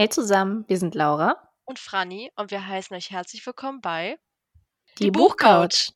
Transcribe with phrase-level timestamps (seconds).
[0.00, 4.16] Hey zusammen, wir sind Laura und Franny und wir heißen euch herzlich willkommen bei
[4.96, 5.90] Die, Die Buchcouch.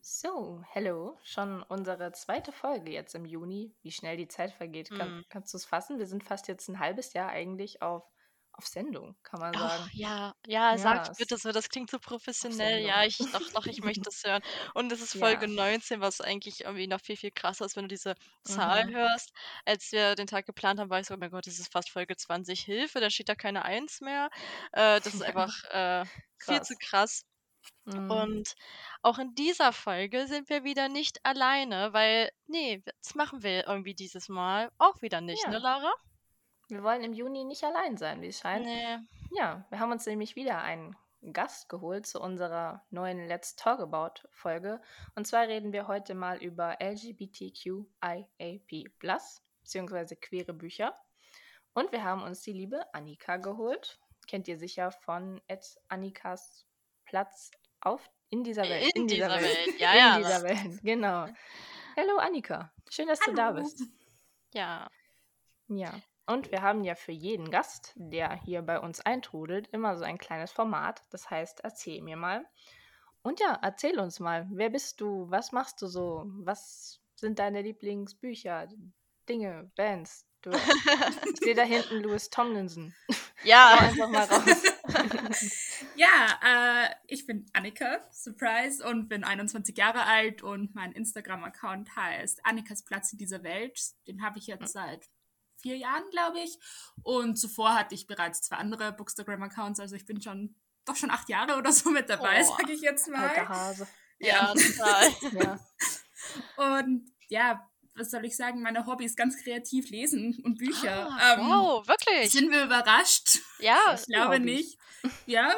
[0.00, 3.72] So, hello, schon unsere zweite Folge jetzt im Juni.
[3.82, 5.24] Wie schnell die Zeit vergeht, Kann, mm.
[5.28, 6.00] kannst du es fassen?
[6.00, 8.02] Wir sind fast jetzt ein halbes Jahr eigentlich auf
[8.60, 9.84] auf Sendung, kann man sagen.
[9.86, 12.84] Oh, ja, ja, ja, sagt bitte so, das klingt so professionell.
[12.84, 14.42] Ja, ich doch, doch, ich möchte das hören.
[14.74, 15.52] Und es ist Folge ja.
[15.52, 18.14] 19, was eigentlich irgendwie noch viel, viel krasser ist, wenn du diese
[18.44, 18.96] Zahl mhm.
[18.96, 19.32] hörst.
[19.64, 21.90] Als wir den Tag geplant haben, war ich so, oh mein Gott, das ist fast
[21.90, 22.60] Folge 20.
[22.60, 24.28] Hilfe, da steht da keine Eins mehr.
[24.72, 26.04] Äh, das ist einfach äh,
[26.36, 27.24] viel zu krass.
[27.86, 28.10] Mhm.
[28.10, 28.54] Und
[29.00, 33.94] auch in dieser Folge sind wir wieder nicht alleine, weil, nee, das machen wir irgendwie
[33.94, 35.58] dieses Mal auch wieder nicht, ne, ja.
[35.58, 35.92] ne, Laura?
[36.70, 38.64] Wir wollen im Juni nicht allein sein, wie es scheint.
[38.64, 38.98] Nee.
[39.32, 40.96] Ja, wir haben uns nämlich wieder einen
[41.32, 44.80] Gast geholt zu unserer neuen Let's Talk About Folge.
[45.16, 47.88] Und zwar reden wir heute mal über LGBTQIAP+,
[49.62, 50.96] beziehungsweise queere Bücher.
[51.74, 53.98] Und wir haben uns die liebe Annika geholt.
[54.28, 55.40] Kennt ihr sicher von
[55.88, 56.64] Annikas
[57.04, 58.94] Platz auf in dieser Welt.
[58.94, 59.80] In, in dieser, dieser, Welt, Welt.
[59.80, 60.16] ja, in ja.
[60.16, 61.26] In dieser Welt, genau.
[61.96, 63.32] Hallo Annika, schön, dass Hallo.
[63.32, 63.82] du da bist.
[64.54, 64.88] Ja.
[65.68, 65.92] Ja,
[66.30, 70.16] und wir haben ja für jeden Gast, der hier bei uns eintrudelt, immer so ein
[70.16, 71.02] kleines Format.
[71.10, 72.46] Das heißt, erzähl mir mal.
[73.22, 75.28] Und ja, erzähl uns mal, wer bist du?
[75.30, 76.24] Was machst du so?
[76.38, 78.68] Was sind deine Lieblingsbücher,
[79.28, 80.24] Dinge, Bands?
[80.42, 80.50] Du,
[81.34, 82.94] ich sehe da hinten Louis Tomlinson.
[83.42, 83.76] Ja.
[83.78, 84.62] einfach mal raus.
[85.96, 92.44] ja, äh, ich bin Annika, Surprise, und bin 21 Jahre alt und mein Instagram-Account heißt
[92.44, 93.78] Annikas Platz in dieser Welt.
[94.06, 94.68] Den habe ich jetzt hm.
[94.68, 95.08] seit
[95.60, 96.58] vier Jahren, glaube ich.
[97.02, 101.28] Und zuvor hatte ich bereits zwei andere Bookstagram-Accounts, also ich bin schon doch schon acht
[101.28, 103.28] Jahre oder so mit dabei, oh, sage ich jetzt mal.
[103.28, 103.88] Alter Hase.
[104.18, 105.08] Ja, total.
[106.56, 106.76] ja.
[106.78, 111.08] Und ja, was soll ich sagen, meine Hobbys ganz kreativ lesen und Bücher.
[111.10, 112.30] Ah, ähm, wow, wirklich?
[112.30, 113.40] Sind wir überrascht?
[113.58, 114.78] Ja, ich glaube nicht.
[115.26, 115.54] Ja.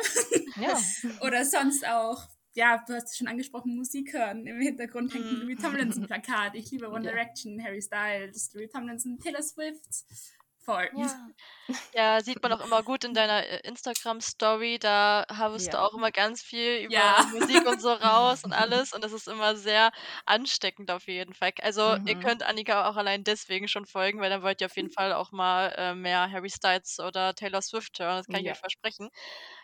[0.57, 0.81] ja.
[1.21, 4.47] Oder sonst auch ja, du hast es schon angesprochen, Musik hören.
[4.47, 5.63] Im Hintergrund hängt ein Louis mhm.
[5.63, 6.55] Tomlinson-Plakat.
[6.55, 10.05] Ich liebe One Direction, Harry Styles, Louis Tomlinson, Taylor Swift.
[10.65, 10.89] Voll.
[10.95, 11.29] Ja.
[11.95, 14.79] ja, sieht man auch immer gut in deiner äh, Instagram-Story.
[14.79, 15.73] Da hast ja.
[15.73, 17.27] du auch immer ganz viel über ja.
[17.33, 18.93] Musik und so raus und alles.
[18.93, 19.91] Und das ist immer sehr
[20.25, 21.53] ansteckend auf jeden Fall.
[21.63, 22.07] Also, mhm.
[22.07, 25.13] ihr könnt Annika auch allein deswegen schon folgen, weil dann wollt ihr auf jeden Fall
[25.13, 28.19] auch mal äh, mehr Harry Styles oder Taylor Swift hören.
[28.19, 29.11] Das kann ich euch versprechen.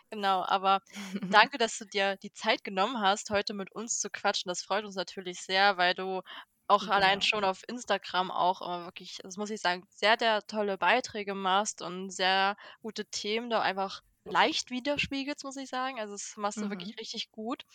[0.09, 0.81] Genau, aber
[1.21, 4.49] danke, dass du dir die Zeit genommen hast, heute mit uns zu quatschen.
[4.49, 6.21] Das freut uns natürlich sehr, weil du
[6.69, 6.93] auch genau.
[6.93, 11.81] allein schon auf Instagram auch wirklich, das muss ich sagen, sehr, sehr tolle Beiträge machst
[11.81, 15.99] und sehr gute Themen da einfach leicht widerspiegelst, muss ich sagen.
[15.99, 16.69] Also das machst du mhm.
[16.69, 17.65] wirklich richtig gut.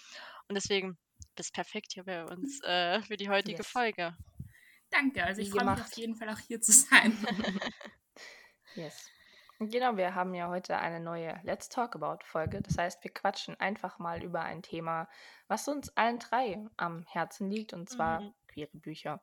[0.49, 0.97] Und deswegen
[1.35, 3.67] bist perfekt hier bei uns äh, für die heutige yes.
[3.67, 4.17] Folge.
[4.91, 7.17] Danke, also ich freue mich auf jeden Fall auch hier zu sein.
[8.77, 9.11] yes.
[9.59, 12.61] Genau, wir haben ja heute eine neue Let's Talk About Folge.
[12.61, 15.09] Das heißt, wir quatschen einfach mal über ein Thema,
[15.49, 18.35] was uns allen drei am Herzen liegt, und zwar mhm.
[18.55, 19.23] Queere Bücher.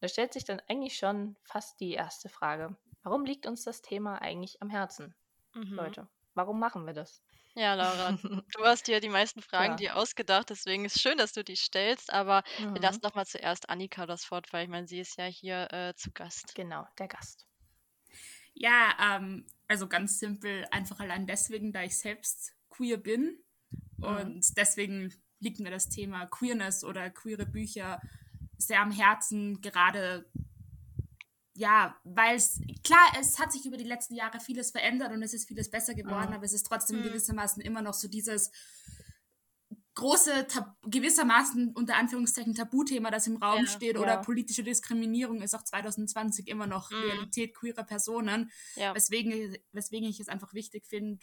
[0.00, 2.76] Da stellt sich dann eigentlich schon fast die erste Frage.
[3.02, 5.14] Warum liegt uns das Thema eigentlich am Herzen?
[5.54, 5.74] Mhm.
[5.74, 7.22] Leute, warum machen wir das?
[7.54, 8.12] Ja, Laura,
[8.56, 9.76] du hast dir die meisten Fragen ja.
[9.76, 12.74] dir ausgedacht, deswegen ist es schön, dass du die stellst, aber mhm.
[12.74, 15.72] wir lassen doch mal zuerst Annika das Wort, weil ich meine, sie ist ja hier
[15.72, 16.54] äh, zu Gast.
[16.54, 17.46] Genau, der Gast.
[18.54, 23.42] Ja, ähm, also ganz simpel, einfach allein deswegen, da ich selbst queer bin.
[24.00, 24.54] Und mhm.
[24.56, 28.00] deswegen liegt mir das Thema Queerness oder queere Bücher
[28.58, 30.30] sehr am Herzen, gerade
[31.54, 35.34] ja, weil es, klar, es hat sich über die letzten Jahre vieles verändert und es
[35.34, 36.36] ist vieles besser geworden, mhm.
[36.36, 37.04] aber es ist trotzdem mhm.
[37.04, 38.52] gewissermaßen immer noch so dieses
[39.96, 40.46] große,
[40.86, 44.00] gewissermaßen unter Anführungszeichen Tabuthema, das im Raum ja, steht, ja.
[44.00, 46.98] oder politische Diskriminierung ist auch 2020 immer noch mhm.
[46.98, 48.94] Realität queerer Personen, ja.
[48.94, 51.18] weswegen, weswegen ich es einfach wichtig finde,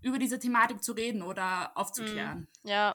[0.00, 2.46] über diese Thematik zu reden oder aufzuklären.
[2.64, 2.94] Mm, ja,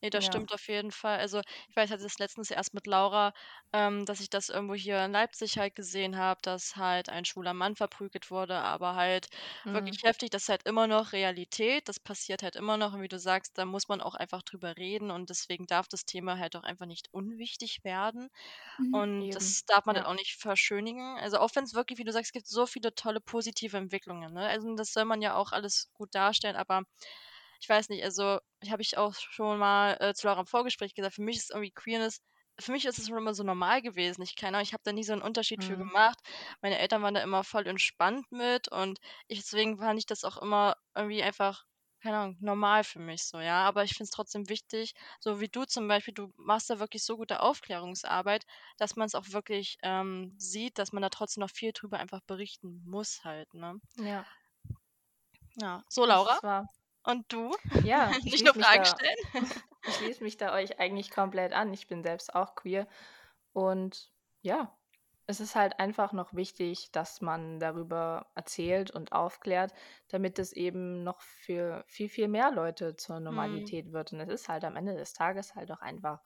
[0.00, 0.30] nee, das ja.
[0.30, 1.18] stimmt auf jeden Fall.
[1.18, 3.32] Also ich weiß, ich hatte das letztens erst mit Laura,
[3.72, 7.54] ähm, dass ich das irgendwo hier in Leipzig halt gesehen habe, dass halt ein schwuler
[7.54, 9.28] Mann verprügelt wurde, aber halt
[9.64, 9.74] mhm.
[9.74, 13.08] wirklich heftig, das ist halt immer noch Realität, das passiert halt immer noch und wie
[13.08, 16.56] du sagst, da muss man auch einfach drüber reden und deswegen darf das Thema halt
[16.56, 18.28] auch einfach nicht unwichtig werden
[18.78, 19.30] mhm, und eben.
[19.32, 20.02] das darf man ja.
[20.02, 21.18] dann auch nicht verschönigen.
[21.18, 24.32] Also auch wenn es wirklich, wie du sagst, es gibt so viele tolle positive Entwicklungen,
[24.34, 24.48] ne?
[24.48, 26.82] Also das soll man ja auch alles gut darstellen vorstellen, aber
[27.60, 30.94] ich weiß nicht, also ich habe ich auch schon mal äh, zu Laura im Vorgespräch
[30.94, 32.20] gesagt, für mich ist irgendwie Queerness
[32.58, 34.20] für mich ist es schon immer so normal gewesen.
[34.20, 35.88] Ich keine ich habe da nie so einen Unterschied für mhm.
[35.88, 36.18] gemacht.
[36.60, 38.98] Meine Eltern waren da immer voll entspannt mit und
[39.28, 41.64] ich, deswegen fand ich das auch immer irgendwie einfach
[42.02, 43.66] keine Ahnung, normal für mich so, ja.
[43.66, 47.04] Aber ich finde es trotzdem wichtig, so wie du zum Beispiel, du machst da wirklich
[47.04, 48.46] so gute Aufklärungsarbeit,
[48.78, 52.20] dass man es auch wirklich ähm, sieht, dass man da trotzdem noch viel drüber einfach
[52.26, 53.80] berichten muss halt, ne?
[53.96, 54.26] Ja.
[55.56, 55.84] Ja.
[55.88, 56.68] So, Laura.
[57.04, 57.54] Und du?
[57.84, 58.10] Ja.
[58.22, 59.16] Nicht nur Fragen stellen.
[59.86, 61.72] ich schließe mich da euch eigentlich komplett an.
[61.72, 62.86] Ich bin selbst auch queer.
[63.52, 64.10] Und
[64.42, 64.76] ja,
[65.26, 69.72] es ist halt einfach noch wichtig, dass man darüber erzählt und aufklärt,
[70.08, 73.24] damit es eben noch für viel, viel mehr Leute zur mhm.
[73.24, 73.92] Normalität mhm.
[73.92, 74.12] wird.
[74.12, 76.20] Und es ist halt am Ende des Tages halt auch einfach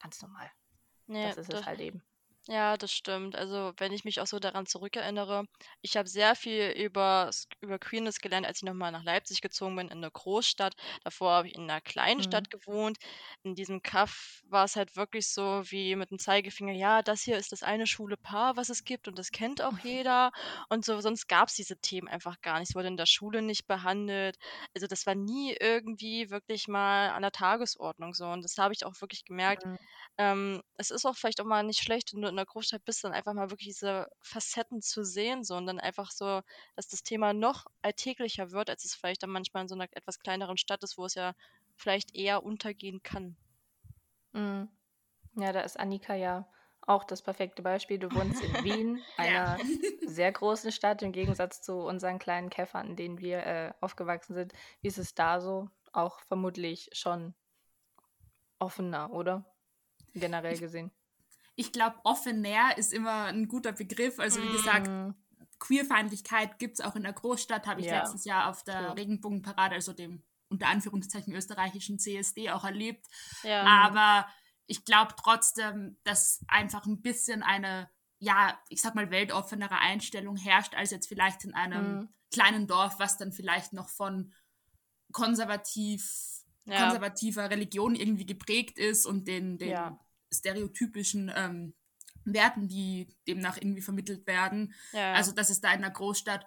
[0.00, 0.50] ganz normal.
[1.06, 2.02] Nee, das ist das, es halt eben.
[2.46, 3.36] Ja, das stimmt.
[3.36, 5.46] Also, wenn ich mich auch so daran zurückerinnere,
[5.80, 7.30] ich habe sehr viel über,
[7.62, 10.74] über Queerness gelernt, als ich nochmal nach Leipzig gezogen bin, in eine Großstadt.
[11.04, 12.22] Davor habe ich in einer kleinen Mhm.
[12.22, 12.98] Stadt gewohnt.
[13.44, 17.38] In diesem Kaff war es halt wirklich so wie mit dem Zeigefinger, ja, das hier
[17.38, 20.30] ist das eine schwule Paar, was es gibt und das kennt auch jeder.
[20.68, 22.68] Und so, sonst gab es diese Themen einfach gar nicht.
[22.70, 24.36] Es wurde in der Schule nicht behandelt.
[24.74, 28.26] Also das war nie irgendwie wirklich mal an der Tagesordnung so.
[28.26, 29.64] Und das habe ich auch wirklich gemerkt.
[29.64, 29.76] Mhm.
[30.18, 33.32] Ähm, es ist auch vielleicht auch mal nicht schlecht, in der Großstadt bist, dann einfach
[33.32, 36.42] mal wirklich diese Facetten zu sehen, so und dann einfach so,
[36.76, 40.18] dass das Thema noch alltäglicher wird, als es vielleicht dann manchmal in so einer etwas
[40.18, 41.34] kleineren Stadt ist, wo es ja
[41.76, 43.36] vielleicht eher untergehen kann.
[44.32, 44.68] Mhm.
[45.36, 46.48] Ja, da ist Annika ja
[46.82, 47.98] auch das perfekte Beispiel.
[47.98, 49.58] Du wohnst in Wien, einer
[50.06, 54.52] sehr großen Stadt, im Gegensatz zu unseren kleinen Käffern, in denen wir äh, aufgewachsen sind.
[54.80, 55.70] Wie ist es da so?
[55.92, 57.34] Auch vermutlich schon
[58.58, 59.44] offener, oder?
[60.14, 60.90] generell gesehen?
[61.56, 64.18] Ich, glaube, offener ist immer ein guter Begriff.
[64.18, 65.14] Also wie gesagt, mm.
[65.58, 68.00] Queerfeindlichkeit gibt es auch in der Großstadt, habe ich ja.
[68.00, 68.96] letztes Jahr auf der True.
[68.96, 73.06] Regenbogenparade, also dem unter Anführungszeichen österreichischen CSD auch erlebt.
[73.42, 73.62] Ja.
[73.62, 74.28] Aber
[74.66, 80.74] ich glaube trotzdem, dass einfach ein bisschen eine, ja, ich sag mal, weltoffenere Einstellung herrscht,
[80.74, 82.08] als jetzt vielleicht in einem mhm.
[82.30, 84.32] kleinen Dorf, was dann vielleicht noch von
[85.12, 86.82] konservativ, ja.
[86.82, 89.98] konservativer Religion irgendwie geprägt ist und den, den ja
[90.34, 91.74] stereotypischen ähm,
[92.24, 94.74] Werten, die demnach irgendwie vermittelt werden.
[94.92, 95.12] Ja.
[95.14, 96.46] Also, dass es da in einer Großstadt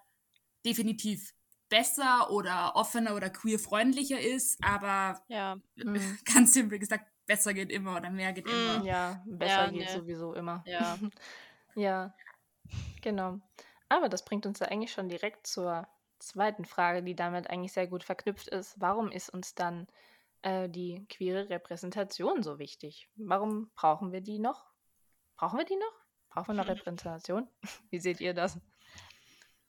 [0.66, 1.34] definitiv
[1.70, 5.58] besser oder offener oder queer-freundlicher ist, aber ja.
[5.76, 6.18] mhm.
[6.26, 8.52] ganz simpel gesagt, besser geht immer oder mehr geht mhm.
[8.52, 8.86] immer.
[8.86, 9.94] Ja, besser ja, geht nee.
[9.94, 10.64] sowieso immer.
[10.66, 10.98] Ja.
[11.76, 12.14] ja,
[13.02, 13.40] genau.
[13.90, 15.88] Aber das bringt uns ja eigentlich schon direkt zur
[16.20, 18.76] zweiten Frage, die damit eigentlich sehr gut verknüpft ist.
[18.80, 19.88] Warum ist uns dann
[20.48, 23.10] äh, die queere Repräsentation so wichtig?
[23.16, 24.66] Warum brauchen wir die noch?
[25.38, 25.94] Brauchen wir die noch?
[26.30, 27.50] Brauchen wir noch Repräsentation?
[27.92, 28.60] Wie seht ihr das?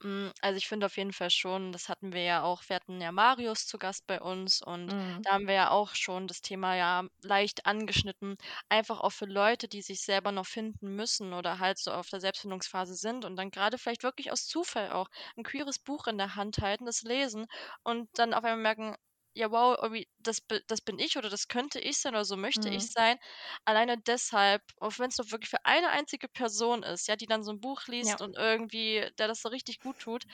[0.01, 3.01] Hm, also ich finde auf jeden Fall schon, das hatten wir ja auch, wir hatten
[3.01, 5.23] ja Marius zu Gast bei uns und Mhm.
[5.23, 8.37] da haben wir ja auch schon das Thema ja leicht angeschnitten.
[8.69, 12.21] Einfach auch für Leute, die sich selber noch finden müssen oder halt so auf der
[12.21, 16.37] Selbstfindungsphase sind und dann gerade vielleicht wirklich aus Zufall auch ein queeres Buch in der
[16.37, 17.47] Hand halten, das lesen
[17.83, 18.95] und dann auf einmal merken,
[19.38, 22.69] ja, wow, irgendwie, das, das bin ich oder das könnte ich sein oder so möchte
[22.69, 22.75] mhm.
[22.75, 23.17] ich sein.
[23.64, 27.44] Alleine deshalb, auch wenn es nur wirklich für eine einzige Person ist, ja, die dann
[27.44, 28.25] so ein Buch liest ja.
[28.25, 30.25] und irgendwie, der das so richtig gut tut,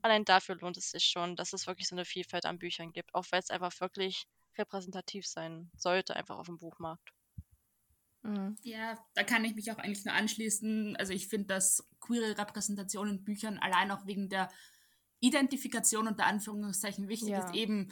[0.00, 3.14] allein dafür lohnt es sich schon, dass es wirklich so eine Vielfalt an Büchern gibt,
[3.14, 4.24] auch weil es einfach wirklich
[4.56, 7.12] repräsentativ sein sollte, einfach auf dem Buchmarkt.
[8.22, 8.56] Mhm.
[8.62, 10.96] Ja, da kann ich mich auch eigentlich nur anschließen.
[10.96, 14.48] Also ich finde, dass queere Repräsentation in Büchern allein auch wegen der
[15.20, 17.44] Identifikation unter Anführungszeichen wichtig ja.
[17.44, 17.90] ist, eben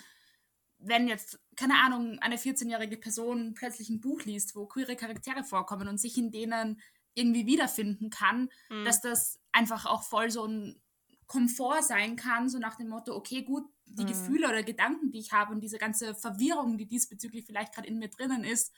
[0.84, 5.88] wenn jetzt, keine Ahnung, eine 14-jährige Person plötzlich ein Buch liest, wo queere Charaktere vorkommen
[5.88, 6.80] und sich in denen
[7.14, 8.84] irgendwie wiederfinden kann, mhm.
[8.84, 10.80] dass das einfach auch voll so ein
[11.26, 14.08] Komfort sein kann, so nach dem Motto, okay, gut, die mhm.
[14.08, 17.98] Gefühle oder Gedanken, die ich habe und diese ganze Verwirrung, die diesbezüglich vielleicht gerade in
[17.98, 18.72] mir drinnen ist,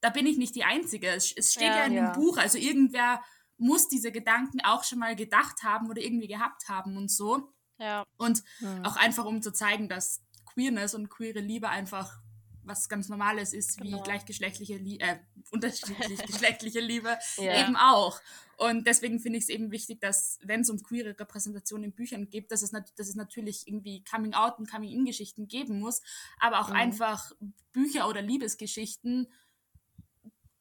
[0.00, 1.08] da bin ich nicht die Einzige.
[1.08, 2.12] Es, es steht ja, ja in ja.
[2.12, 3.22] dem Buch, also irgendwer
[3.56, 7.52] muss diese Gedanken auch schon mal gedacht haben oder irgendwie gehabt haben und so.
[7.78, 8.04] Ja.
[8.16, 8.84] Und mhm.
[8.84, 10.22] auch einfach, um zu zeigen, dass
[10.54, 12.20] Queerness und queere Liebe einfach
[12.64, 13.98] was ganz Normales ist, genau.
[13.98, 15.18] wie gleichgeschlechtliche Liebe, äh,
[15.50, 17.60] unterschiedlich geschlechtliche Liebe ja.
[17.60, 18.20] eben auch.
[18.56, 22.30] Und deswegen finde ich es eben wichtig, dass, wenn es um queere Repräsentation in Büchern
[22.30, 26.02] geht, dass es, dass es natürlich irgendwie Coming-out und Coming-in-Geschichten geben muss,
[26.38, 26.76] aber auch mhm.
[26.76, 27.32] einfach
[27.72, 29.26] Bücher oder Liebesgeschichten,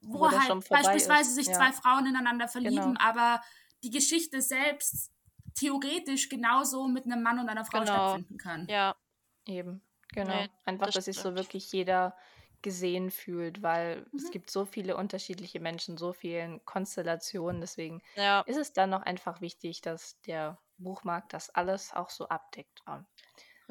[0.02, 1.36] wo, wo halt beispielsweise ist.
[1.36, 1.54] sich ja.
[1.54, 3.00] zwei Frauen ineinander verlieben, genau.
[3.00, 3.42] aber
[3.84, 5.12] die Geschichte selbst
[5.54, 7.94] theoretisch genauso mit einem Mann und einer Frau genau.
[7.94, 8.68] stattfinden kann.
[8.68, 8.96] Ja,
[9.46, 9.82] Eben,
[10.14, 10.36] genau.
[10.36, 12.16] Nee, Einfach, das dass sich so wirklich jeder
[12.62, 14.20] gesehen fühlt, weil mhm.
[14.20, 17.62] es gibt so viele unterschiedliche Menschen, so vielen Konstellationen.
[17.62, 18.42] Deswegen ja.
[18.42, 22.84] ist es dann noch einfach wichtig, dass der Buchmarkt das alles auch so abdeckt.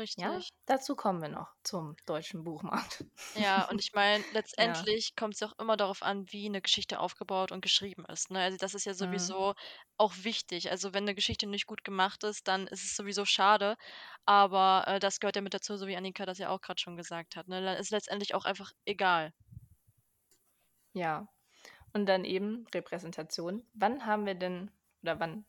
[0.00, 0.24] Richtig.
[0.24, 3.04] Ja, dazu kommen wir noch zum deutschen Buchmarkt.
[3.36, 7.50] Ja, und ich meine, letztendlich kommt es auch immer darauf an, wie eine Geschichte aufgebaut
[7.52, 8.30] und geschrieben ist.
[8.30, 8.40] Ne?
[8.40, 9.34] Also das ist ja Mhm.
[9.34, 9.54] sowieso
[9.96, 10.70] auch wichtig.
[10.70, 13.76] Also wenn eine Geschichte nicht gut gemacht ist, dann ist es sowieso schade.
[14.26, 16.96] Aber äh, das gehört ja mit dazu, so wie Annika das ja auch gerade schon
[16.96, 17.46] gesagt hat.
[17.48, 17.62] Ne?
[17.62, 19.32] Dann ist letztendlich auch einfach egal.
[20.92, 21.28] Ja.
[21.92, 23.66] Und dann eben Repräsentation.
[23.74, 24.70] Wann haben wir denn,
[25.02, 25.46] oder wann,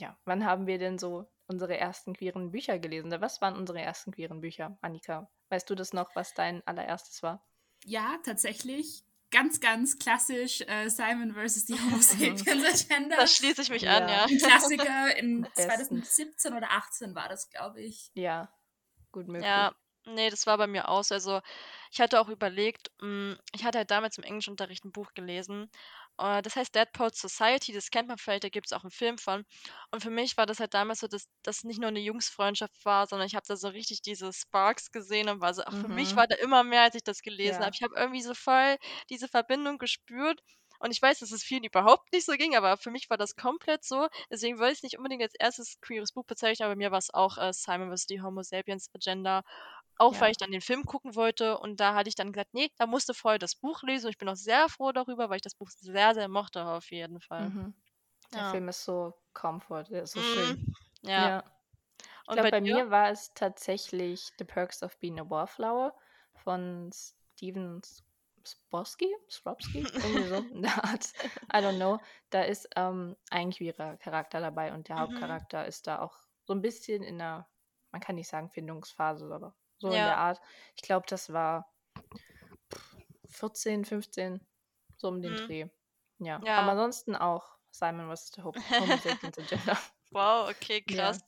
[0.00, 3.12] ja, wann haben wir denn so unsere ersten queeren Bücher gelesen?
[3.20, 5.30] Was waren unsere ersten queeren Bücher, Annika?
[5.50, 7.46] Weißt du das noch, was dein allererstes war?
[7.84, 9.04] Ja, tatsächlich.
[9.30, 11.64] Ganz, ganz klassisch äh, Simon vs.
[11.64, 13.16] die Homo Sapiens Agenda.
[13.16, 13.96] Da schließe ich mich ja.
[13.96, 14.24] an, ja.
[14.24, 18.10] Ein Klassiker in 2017 oder 18 war das, glaube ich.
[18.14, 18.52] Ja,
[19.10, 19.46] gut möglich.
[19.46, 19.72] Ja,
[20.04, 21.12] nee, das war bei mir aus.
[21.12, 21.40] Also
[21.90, 25.70] ich hatte auch überlegt, hm, ich hatte halt damals im Englischunterricht ein Buch gelesen
[26.18, 29.18] das heißt Dead Poets Society, das kennt man vielleicht, da gibt es auch einen Film
[29.18, 29.44] von.
[29.90, 33.06] Und für mich war das halt damals so, dass das nicht nur eine Jungsfreundschaft war,
[33.06, 36.14] sondern ich habe da so richtig diese Sparks gesehen und war so, ach, für mich
[36.14, 36.16] mhm.
[36.16, 37.64] war da immer mehr, als ich das gelesen Ja.
[37.64, 37.72] habe.
[37.74, 38.76] Ich habe irgendwie so voll
[39.10, 40.40] diese Verbindung gespürt.
[40.80, 43.36] Und ich weiß, dass es vielen überhaupt nicht so ging, aber für mich war das
[43.36, 44.08] komplett so.
[44.32, 46.98] Deswegen wollte ich es nicht unbedingt als erstes queeres Buch bezeichnen, aber bei mir war
[46.98, 48.06] es auch äh, Simon vs.
[48.06, 49.42] die Homo Sapiens Agenda.
[49.98, 52.68] Auch weil ich dann den Film gucken wollte und da hatte ich dann gesagt, nee,
[52.78, 54.06] da musst du vorher das Buch lesen.
[54.06, 56.90] Und ich bin auch sehr froh darüber, weil ich das Buch sehr, sehr mochte auf
[56.90, 57.52] jeden Fall.
[57.52, 57.74] Mhm.
[58.36, 58.46] Der Ja.
[58.46, 60.58] Film ist so comfort, der ist so schön.
[60.58, 61.02] Mhm.
[61.02, 61.34] Ja.
[61.34, 61.44] Ja.
[62.26, 65.94] Ich glaube, bei bei mir war es tatsächlich The Perks of Being a Wallflower
[66.34, 67.80] von Steven
[68.46, 69.14] Sporsky?
[69.30, 69.90] Srobsky?
[70.02, 71.12] Irgendwie so in der Art.
[71.52, 72.00] I don't know.
[72.30, 74.98] Da ist ähm, ein queerer Charakter dabei und der Mhm.
[74.98, 77.48] Hauptcharakter ist da auch so ein bisschen in der,
[77.92, 80.40] man kann nicht sagen Findungsphase, aber so in der Art.
[80.76, 81.66] Ich glaube, das war
[83.28, 84.46] 14, 15,
[84.96, 85.36] so um den Mhm.
[85.36, 85.66] Dreh.
[86.18, 86.42] Ja.
[86.56, 88.32] Aber ansonsten auch Simon vs.
[88.34, 89.78] the Agenda.
[90.14, 90.92] Wow, okay, Ja.
[90.96, 91.20] krass.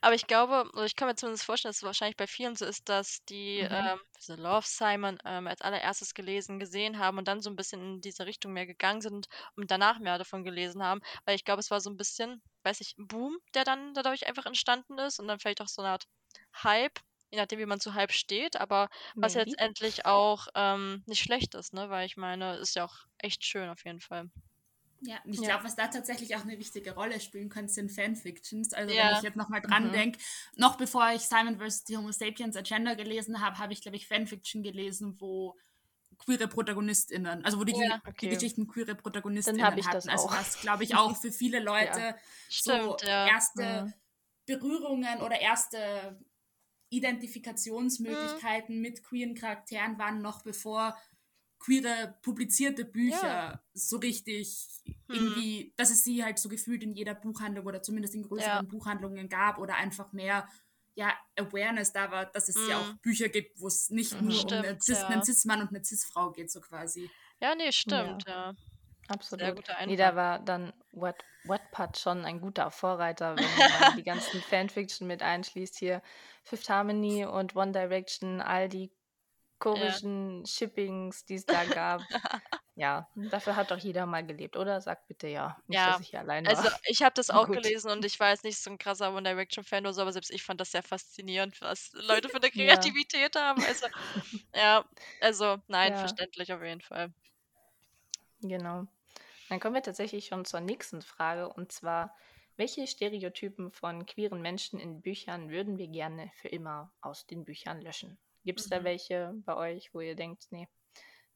[0.00, 2.64] Aber ich glaube, oder ich kann mir zumindest vorstellen, dass es wahrscheinlich bei vielen so
[2.66, 3.68] ist, dass die Mhm.
[3.70, 7.80] ähm, diese Love Simon ähm, als allererstes gelesen, gesehen haben und dann so ein bisschen
[7.82, 11.00] in diese Richtung mehr gegangen sind und danach mehr davon gelesen haben.
[11.24, 14.26] Weil ich glaube, es war so ein bisschen, weiß ich, ein Boom, der dann dadurch
[14.26, 16.04] einfach entstanden ist und dann vielleicht auch so eine Art
[16.64, 16.98] Hype
[17.32, 19.50] je nachdem, wie man zu Hype steht, aber was Maybe.
[19.50, 21.88] letztendlich auch ähm, nicht schlecht ist, ne?
[21.88, 24.30] Weil ich meine, ist ja auch echt schön auf jeden Fall.
[25.04, 25.48] Ja, und ich ja.
[25.48, 28.72] glaube, was da tatsächlich auch eine wichtige Rolle spielen könnte, sind Fanfictions.
[28.72, 29.08] Also ja.
[29.08, 29.92] wenn ich jetzt nochmal dran mhm.
[29.92, 30.18] denke,
[30.56, 31.84] noch bevor ich Simon vs.
[31.86, 35.56] the Homo Sapiens Agenda gelesen habe, habe ich, glaube ich, Fanfiction gelesen, wo
[36.18, 38.28] queere ProtagonistInnen, also wo die, ja, okay.
[38.28, 39.80] die Geschichten queere ProtagonistInnen hatten.
[39.90, 42.16] Das also was, glaube ich, auch für viele Leute ja.
[42.48, 43.94] so Stimmt, erste mhm.
[44.46, 46.20] Berührungen oder erste
[46.92, 48.82] Identifikationsmöglichkeiten mhm.
[48.82, 50.96] mit queeren Charakteren waren, noch bevor
[51.58, 53.62] queere publizierte Bücher ja.
[53.72, 54.94] so richtig mhm.
[55.08, 58.70] irgendwie, dass es sie halt so gefühlt in jeder Buchhandlung oder zumindest in größeren ja.
[58.70, 60.48] Buchhandlungen gab oder einfach mehr
[60.94, 62.68] ja, Awareness da war, dass es mhm.
[62.68, 65.06] ja auch Bücher gibt, wo es nicht mhm, nur stimmt, um einen, Cis, ja.
[65.06, 67.10] einen Cis-Mann und eine Cis-Frau geht, so quasi.
[67.40, 68.54] Ja, nee, stimmt, ja.
[69.12, 69.62] Absolut.
[69.86, 75.06] Nee, da war dann What, Wattpad schon ein guter Vorreiter, wenn man die ganzen Fanfiction
[75.06, 75.76] mit einschließt.
[75.76, 76.02] Hier
[76.42, 78.90] Fifth Harmony und One Direction, all die
[79.58, 80.46] komischen ja.
[80.46, 82.02] Shippings, die es da gab.
[82.74, 84.80] ja, dafür hat doch jeder mal gelebt, oder?
[84.80, 85.56] Sag bitte ja.
[85.68, 85.92] Nicht, ja.
[85.92, 86.56] dass ich hier allein war.
[86.56, 87.62] Also ich habe das auch Gut.
[87.62, 90.32] gelesen und ich war jetzt nicht so ein krasser One Direction-Fan oder so, aber selbst
[90.32, 93.40] ich fand das sehr faszinierend, was Leute für eine Kreativität ja.
[93.40, 93.62] haben.
[93.62, 93.86] Also,
[94.54, 94.84] ja,
[95.20, 97.12] also nein, verständlich auf jeden Fall.
[98.40, 98.88] Genau.
[99.52, 102.16] Dann kommen wir tatsächlich schon zur nächsten Frage und zwar,
[102.56, 107.82] welche Stereotypen von queeren Menschen in Büchern würden wir gerne für immer aus den Büchern
[107.82, 108.16] löschen?
[108.46, 108.70] Gibt es mhm.
[108.70, 110.68] da welche bei euch, wo ihr denkt, nee,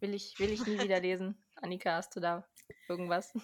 [0.00, 1.44] will ich, will ich nie wieder lesen?
[1.56, 2.48] Annika, hast du da
[2.88, 3.34] irgendwas?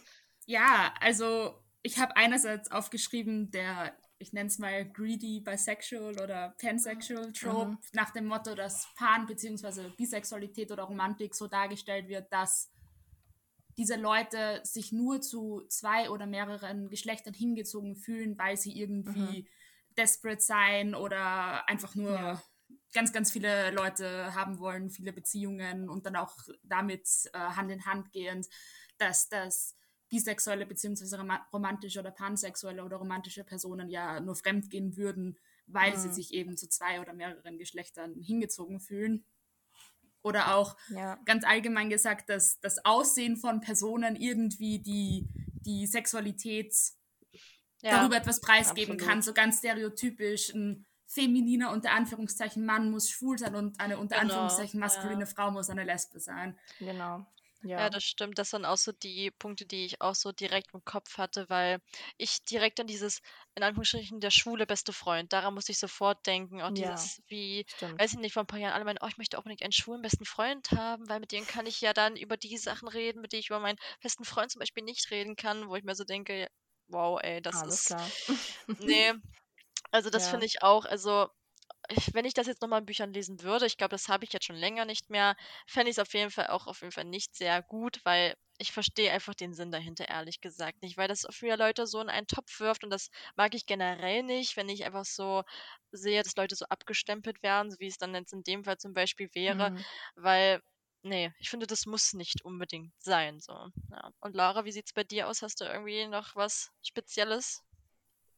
[0.47, 7.31] Ja, also ich habe einerseits aufgeschrieben, der, ich nenne es mal greedy bisexual oder pansexual
[7.35, 7.79] Trope, mhm.
[7.93, 9.91] nach dem Motto, dass Pan- bzw.
[9.99, 12.72] Bisexualität oder Romantik so dargestellt wird, dass
[13.77, 19.47] diese Leute sich nur zu zwei oder mehreren Geschlechtern hingezogen fühlen, weil sie irgendwie mhm.
[19.97, 22.43] desperate sein oder einfach nur ja.
[22.93, 27.87] ganz, ganz viele Leute haben wollen, viele Beziehungen und dann auch damit äh, Hand in
[27.87, 28.49] Hand gehend,
[28.99, 29.77] dass das
[30.13, 31.19] bisexuelle beziehungsweise
[31.53, 35.97] romantische oder pansexuelle oder romantische Personen ja nur fremdgehen würden, weil mhm.
[35.97, 39.25] sie sich eben zu zwei oder mehreren Geschlechtern hingezogen fühlen.
[40.23, 41.19] Oder auch ja.
[41.25, 45.29] ganz allgemein gesagt, dass das Aussehen von Personen irgendwie die,
[45.65, 46.75] die Sexualität
[47.83, 47.99] ja.
[47.99, 49.09] darüber etwas preisgeben Absolut.
[49.09, 49.23] kann.
[49.23, 50.55] So ganz stereotypisch.
[50.55, 54.33] Ein femininer unter Anführungszeichen Mann muss schwul sein und eine unter genau.
[54.33, 55.27] Anführungszeichen maskuline ja.
[55.27, 56.59] Frau muss eine Lesbe sein.
[56.79, 57.27] Genau.
[57.63, 57.79] Ja.
[57.79, 58.39] ja, das stimmt.
[58.39, 61.81] Das sind auch so die Punkte, die ich auch so direkt im Kopf hatte, weil
[62.19, 63.21] ich direkt an dieses,
[63.55, 66.61] in Anführungsstrichen, der schwule beste Freund, daran musste ich sofort denken.
[66.63, 68.01] Auch Ja, dieses, wie, stimmt.
[68.01, 69.73] weiß ich nicht, vor ein paar Jahren alle meinen, oh, ich möchte auch unbedingt einen
[69.73, 73.21] schwulen besten Freund haben, weil mit dem kann ich ja dann über die Sachen reden,
[73.23, 75.95] mit denen ich über meinen besten Freund zum Beispiel nicht reden kann, wo ich mir
[75.95, 76.49] so denke,
[76.89, 78.13] wow, ey, das Alles ist, klar.
[78.77, 79.13] nee,
[79.91, 80.47] also das finde Ja.
[80.47, 81.29] ich auch, also
[81.91, 84.33] ich, wenn ich das jetzt nochmal in Büchern lesen würde, ich glaube, das habe ich
[84.33, 85.37] jetzt schon länger nicht mehr,
[85.67, 88.73] fände ich es auf jeden Fall auch auf jeden Fall nicht sehr gut, weil ich
[88.73, 92.27] verstehe einfach den Sinn dahinter, ehrlich gesagt nicht, weil das für Leute so in einen
[92.29, 95.43] Topf wirft und das mag ich generell nicht, wenn ich einfach so
[95.91, 98.95] sehe, dass Leute so abgestempelt werden, so wie es dann jetzt in dem Fall zum
[98.95, 99.85] Beispiel wäre, Mhm.
[100.15, 100.61] weil,
[101.03, 103.53] nee, ich finde, das muss nicht unbedingt sein, so,
[103.91, 104.11] ja.
[104.21, 105.43] Und Laura, wie sieht es bei dir aus?
[105.43, 107.63] Hast du irgendwie noch was Spezielles?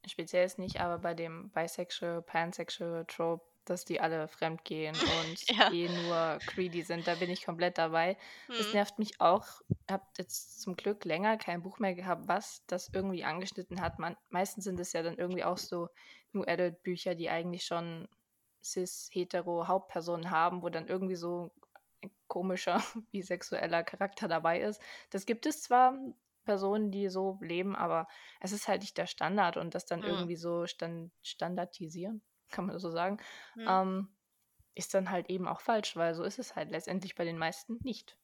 [0.07, 4.95] Speziell ist nicht, aber bei dem Bisexual, Pansexual Trope, dass die alle fremdgehen
[5.27, 5.71] und Ja.
[5.71, 8.17] eh nur greedy sind, da bin ich komplett dabei.
[8.47, 8.73] Das Hm.
[8.73, 9.47] nervt mich auch.
[9.87, 13.97] Ich habe jetzt zum Glück länger kein Buch mehr gehabt, was das irgendwie angeschnitten hat.
[13.99, 15.89] Man, meistens sind es ja dann irgendwie auch so
[16.33, 18.07] New Adult Bücher, die eigentlich schon
[18.63, 21.51] cis-hetero Hauptpersonen haben, wo dann irgendwie so
[22.03, 24.81] ein komischer bisexueller Charakter dabei ist.
[25.09, 25.97] Das gibt es zwar,
[26.45, 28.07] Personen, die so leben, aber
[28.41, 30.05] es ist halt nicht der Standard und das dann Hm.
[30.05, 33.17] irgendwie so stand standardisieren, kann man das so sagen,
[33.55, 33.67] Hm.
[33.67, 34.15] ähm,
[34.75, 37.79] ist dann halt eben auch falsch, weil so ist es halt letztendlich bei den meisten
[37.83, 38.19] nicht.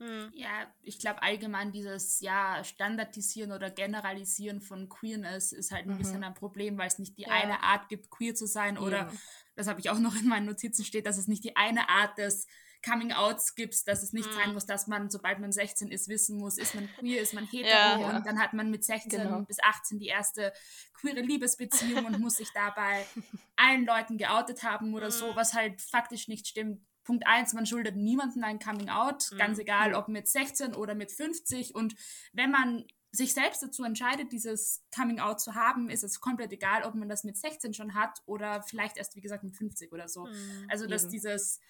[0.00, 0.30] Hm.
[0.32, 5.96] Ja, ich glaube allgemein dieses ja Standardisieren oder Generalisieren von Queerness ist halt ein Mhm.
[5.96, 7.32] bisschen ein Problem, weil es nicht die Ja.
[7.32, 9.20] eine Art gibt, queer zu sein oder Eben.
[9.56, 12.16] das habe ich auch noch in meinen Notizen steht, dass es nicht die eine Art
[12.16, 12.46] des
[12.84, 14.54] Coming Outs gibt, dass es nicht sein Mhm.
[14.54, 17.68] muss, dass man, sobald man 16 ist, wissen muss, ist man queer, ist man hetero
[17.70, 17.98] Ja.
[17.98, 18.16] Ja.
[18.16, 19.40] und dann hat man mit 16 Genau.
[19.42, 20.52] bis 18 die erste
[20.94, 23.04] queere Liebesbeziehung und muss sich dabei
[23.56, 25.36] allen Leuten geoutet haben oder so, Mhm.
[25.36, 26.80] was halt faktisch nicht stimmt.
[27.04, 29.38] Punkt eins, man schuldet niemandem ein Coming Out, Mhm.
[29.38, 31.74] ganz egal, ob mit 16 oder mit 50.
[31.74, 31.94] Und
[32.32, 36.82] wenn man sich selbst dazu entscheidet, dieses Coming Out zu haben, ist es komplett egal,
[36.84, 40.06] ob man das mit 16 schon hat oder vielleicht erst, wie gesagt, mit 50 oder
[40.08, 40.26] so.
[40.26, 40.66] Hm.
[40.68, 41.12] Also, dass Eben.
[41.12, 41.60] dieses,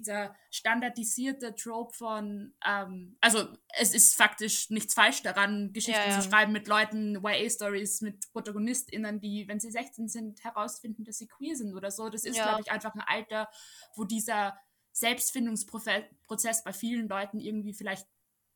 [0.00, 3.48] dieser standardisierte Trope von, ähm, also
[3.78, 6.20] es ist faktisch nichts falsch daran, Geschichten Ja, ja.
[6.20, 11.28] zu schreiben mit Leuten, YA-Stories, mit ProtagonistInnen, die, wenn sie 16 sind, herausfinden, dass sie
[11.28, 12.08] queer sind oder so.
[12.08, 12.44] Das ist, Ja.
[12.44, 13.48] glaube ich, einfach ein Alter,
[13.96, 14.58] wo dieser
[14.92, 18.06] Selbstfindungsprozess bei vielen Leuten irgendwie vielleicht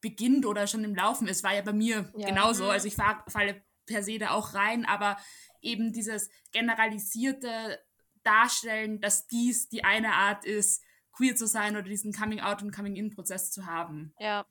[0.01, 1.43] beginnt oder schon im Laufen ist.
[1.43, 2.65] War ja bei mir genauso.
[2.65, 2.71] Mhm.
[2.71, 5.17] Also ich fahr, falle per se da auch rein, aber
[5.61, 7.81] eben dieses generalisierte
[8.23, 10.85] Darstellen, dass dies die eine Art ist,
[11.19, 14.15] queer zu sein oder diesen Coming-out und Coming-in-Prozess zu haben.
[14.21, 14.47] Ja,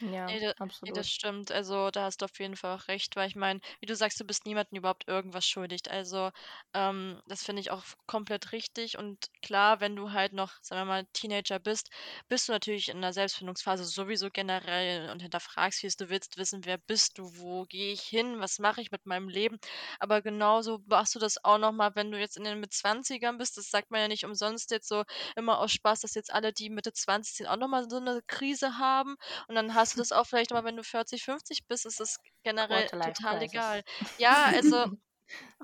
[0.00, 0.52] Ja, Nee, da,
[0.84, 0.92] nee, absolut.
[0.92, 1.50] das stimmt.
[1.52, 4.18] Also da hast du auf jeden Fall auch recht, weil ich meine, wie du sagst,
[4.20, 5.90] du bist niemandem überhaupt irgendwas schuldig.
[5.90, 6.30] Also
[6.74, 8.98] ähm, das finde ich auch komplett richtig.
[8.98, 11.90] Und klar, wenn du halt noch, sagen wir mal, Teenager bist,
[12.28, 16.64] bist du natürlich in der Selbstfindungsphase sowieso generell und hinterfragst, wie es du willst wissen,
[16.64, 19.58] wer bist du, wo gehe ich hin, was mache ich mit meinem Leben.
[19.98, 23.56] Aber genauso machst du das auch nochmal, wenn du jetzt in den mit 20ern bist.
[23.56, 25.04] Das sagt man ja nicht umsonst jetzt so
[25.36, 28.78] immer aus Spaß, dass jetzt alle, die Mitte 20 sind, auch nochmal so eine Krise
[28.78, 29.16] haben.
[29.48, 32.18] Und dann hast du das auch vielleicht mal, wenn du 40, 50 bist, ist es
[32.44, 33.82] generell total egal.
[34.16, 34.86] Ja, also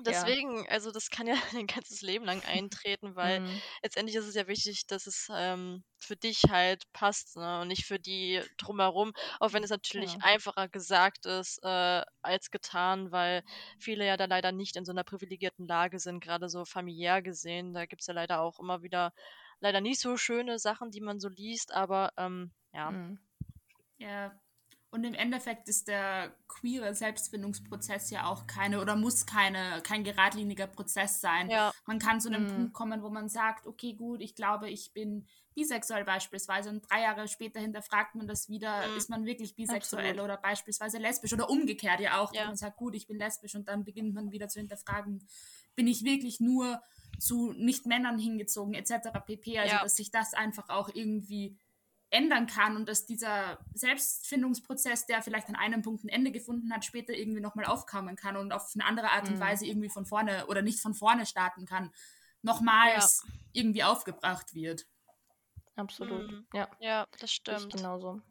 [0.07, 0.35] Ja.
[0.37, 3.61] deswegen, also das kann ja dein ganzes Leben lang eintreten, weil Mhm.
[3.83, 7.61] letztendlich ist es ja wichtig, dass es ähm, für dich halt passt ne?
[7.61, 10.23] und nicht für die drumherum, auch wenn es natürlich Genau.
[10.23, 13.43] einfacher gesagt ist äh, als getan, weil
[13.77, 17.73] viele ja da leider nicht in so einer privilegierten Lage sind, gerade so familiär gesehen.
[17.73, 19.11] Da gibt es ja leider auch immer wieder
[19.61, 22.93] leider nicht so schöne Sachen, die man so liest, aber ähm, ja.
[22.93, 23.19] Mhm.
[23.99, 24.31] Ja.
[24.91, 30.65] Und im Endeffekt ist der queere Selbstfindungsprozess ja auch keine oder muss keine, kein geradliniger
[30.65, 31.47] Prozess sein.
[31.51, 32.47] Ja, Man kann zu einem Mhm.
[32.55, 37.01] Punkt kommen, wo man sagt, okay, gut, ich glaube, ich bin bisexuell beispielsweise und drei
[37.01, 38.97] Jahre später hinterfragt man das wieder, Mhm.
[38.97, 40.23] ist man wirklich bisexuell Absolut.
[40.25, 42.45] oder beispielsweise lesbisch oder umgekehrt ja auch, Ja.
[42.47, 45.27] man sagt, gut, ich bin lesbisch und dann beginnt man wieder zu hinterfragen,
[45.75, 46.81] bin ich wirklich nur
[47.19, 49.19] zu Nicht-Männern hingezogen etc.
[49.23, 49.59] pp.
[49.59, 49.83] Also Ja.
[49.83, 51.57] dass sich das einfach auch irgendwie
[52.11, 56.83] ändern kann und dass dieser Selbstfindungsprozess, der vielleicht an einem Punkt ein Ende gefunden hat,
[56.85, 59.39] später irgendwie nochmal aufkommen kann und auf eine andere Art und Mhm.
[59.41, 61.91] Weise irgendwie von vorne oder nicht von vorne starten kann,
[62.41, 64.87] nochmals irgendwie aufgebracht wird.
[65.75, 66.31] Absolut.
[66.31, 66.47] Mhm.
[66.53, 67.73] Ja, ja, das stimmt.
[67.73, 68.21] genauso.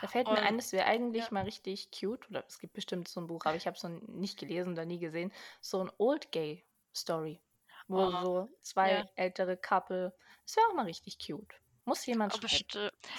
[0.00, 1.30] Da fällt Und- mir ein, das wäre eigentlich ja.
[1.32, 3.90] mal richtig cute, oder es gibt bestimmt so ein Buch, aber ich habe es noch
[4.08, 7.40] nicht gelesen oder nie gesehen, so ein Old Gay Story,
[7.88, 9.08] wo Oh, so zwei ja.
[9.16, 11.52] ältere Couple, das wäre auch mal richtig cute.
[11.86, 12.66] Muss jemand Aber, schreiben.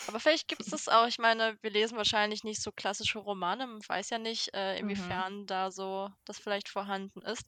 [0.05, 1.07] aber vielleicht gibt es das auch.
[1.07, 3.67] Ich meine, wir lesen wahrscheinlich nicht so klassische Romane.
[3.67, 5.21] Man weiß ja nicht, äh, Mhm.
[5.21, 7.45] inwiefern da so das vielleicht vorhanden ist.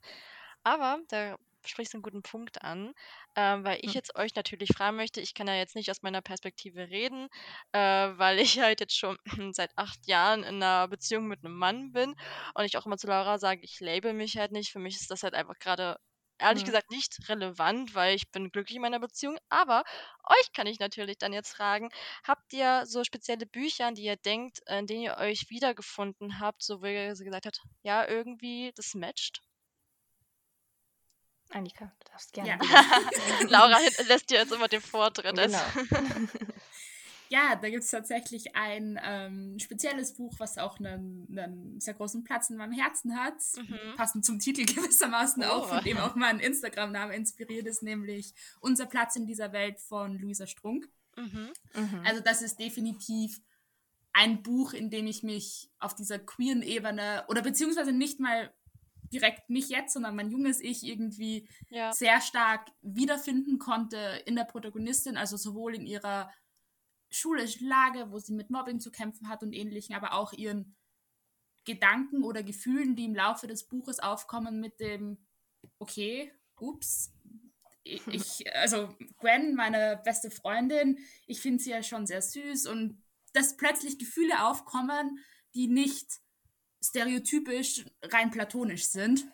[0.64, 2.94] Aber da sprichst einen guten Punkt an,
[3.36, 3.94] ähm, weil ich Hm.
[3.94, 7.28] jetzt euch natürlich fragen möchte, ich kann ja jetzt nicht aus meiner Perspektive reden,
[7.74, 9.18] äh, weil ich halt jetzt schon
[9.54, 12.16] seit acht Jahren in einer Beziehung mit einem Mann bin
[12.56, 14.72] und ich auch immer zu Laura sage, ich label mich halt nicht.
[14.72, 15.98] Für mich ist das halt einfach gerade
[16.40, 16.68] ehrlich Mhm.
[16.68, 19.38] gesagt nicht relevant, weil ich bin glücklich in meiner Beziehung.
[19.50, 19.84] Aber
[20.24, 21.90] euch kann ich natürlich dann jetzt fragen,
[22.24, 26.64] habt ihr so spezielle Bücher, an die ihr denkt, in denen ihr euch wiedergefunden habt,
[26.64, 29.42] so wie ihr gesagt habt, ja, irgendwie, das matcht?
[31.52, 32.50] Annika, du darfst gerne.
[32.50, 32.58] Ja.
[33.50, 35.36] Laura lässt dir jetzt immer den Vortritt.
[35.36, 35.60] Genau.
[37.32, 42.24] Ja, da gibt es tatsächlich ein ähm, spezielles Buch, was auch einen, einen sehr großen
[42.24, 43.36] Platz in meinem Herzen hat.
[43.56, 43.96] Mhm.
[43.98, 45.76] Passend zum Titel gewissermaßen auch, Oh.
[45.76, 50.48] von dem auch mein Instagram-Name inspiriert ist, nämlich Unser Platz in dieser Welt von Luisa
[50.48, 50.90] Strunk.
[51.16, 51.50] Mhm.
[51.76, 52.02] Mhm.
[52.06, 53.40] Also das ist definitiv
[54.14, 58.52] ein Buch, in dem ich mich auf dieser queeren Ebene oder beziehungsweise nicht mal
[59.14, 61.92] direkt mich jetzt, sondern mein junges Ich irgendwie Ja.
[61.94, 66.32] sehr stark wiederfinden konnte in der Protagonistin, also sowohl in ihrer
[67.10, 70.76] schulischen Lage, wo sie mit Mobbing zu kämpfen hat und ähnlichen, aber auch ihren
[71.66, 75.18] Gedanken oder Gefühlen, die im Laufe des Buches aufkommen mit dem,
[75.80, 77.12] okay, ups,
[77.84, 83.02] ich, also Gwen, meine beste Freundin, ich finde sie ja schon sehr süß und
[83.34, 85.20] dass plötzlich Gefühle aufkommen,
[85.54, 86.08] die nicht
[86.84, 89.28] stereotypisch rein platonisch sind.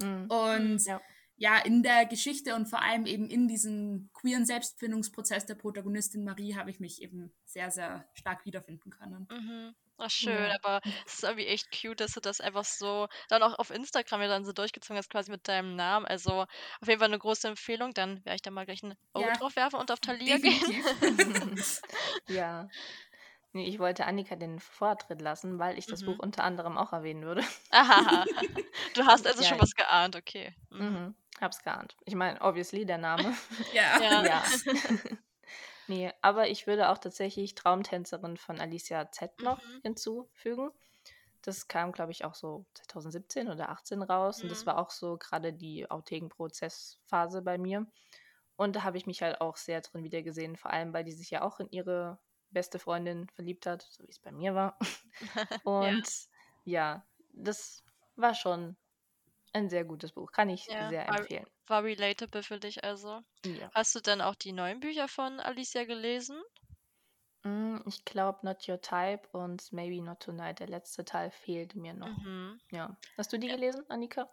[0.00, 0.26] Mhm.
[0.30, 1.00] Und Ja.
[1.36, 6.54] Ja, in der Geschichte und vor allem eben in diesem queeren Selbstfindungsprozess der Protagonistin Marie
[6.56, 9.26] habe ich mich eben sehr, sehr stark wiederfinden können.
[9.30, 9.74] Mhm.
[9.96, 10.56] Ach, schön, Ja.
[10.60, 14.22] aber es ist irgendwie echt cute, dass du das einfach so dann auch auf Instagram
[14.22, 16.04] ja dann so durchgezogen hast, quasi mit deinem Namen.
[16.04, 16.42] Also
[16.80, 17.94] auf jeden Fall eine große Empfehlung.
[17.94, 19.34] Dann werde ich da mal gleich ein Auge Ja.
[19.34, 20.84] drauf werfen und auf Thalia gehen.
[22.28, 22.68] Ja.
[23.54, 26.04] Nee, ich wollte Annika den Vortritt lassen, weil ich das Mhm.
[26.04, 27.42] Buch unter anderem auch erwähnen würde.
[27.70, 28.26] Aha.
[28.94, 30.56] Du hast also Ja, schon was geahnt, okay.
[30.70, 30.96] Mhm.
[30.96, 31.14] Mhm.
[31.40, 31.96] Hab's geahnt.
[32.04, 33.34] Ich meine, obviously der Name.
[33.72, 33.98] ja.
[33.98, 34.22] Ja.
[34.24, 34.44] ja.
[35.86, 39.82] nee, aber ich würde auch tatsächlich Traumtänzerin von Alicia Z noch Mhm.
[39.82, 40.70] hinzufügen.
[41.42, 44.42] Das kam, glaube ich, auch so 2017 oder 18 raus.
[44.42, 44.66] Und das Mhm.
[44.66, 47.86] war auch so gerade die Outtake-Prozessphase bei mir.
[48.56, 51.30] Und da habe ich mich halt auch sehr drin wiedergesehen, vor allem, weil die sich
[51.30, 52.20] ja auch in ihre
[52.54, 54.78] beste Freundin verliebt hat, so wie es bei mir war.
[55.64, 56.08] Und
[56.64, 57.84] ja, das
[58.16, 58.76] war schon
[59.52, 60.32] ein sehr gutes Buch.
[60.32, 61.46] Kann ich Ja, sehr war- empfehlen.
[61.66, 63.20] War relatable für dich also.
[63.44, 63.70] Ja.
[63.74, 66.36] Hast du denn auch die neuen Bücher von Alicia gelesen?
[67.42, 70.60] Mm, Ich glaube Not Your Type und Maybe Not Tonight.
[70.60, 72.08] Der letzte Teil fehlt mir noch.
[72.18, 72.60] Mhm.
[72.70, 72.96] Ja.
[73.16, 74.28] Hast du die gelesen, Annika?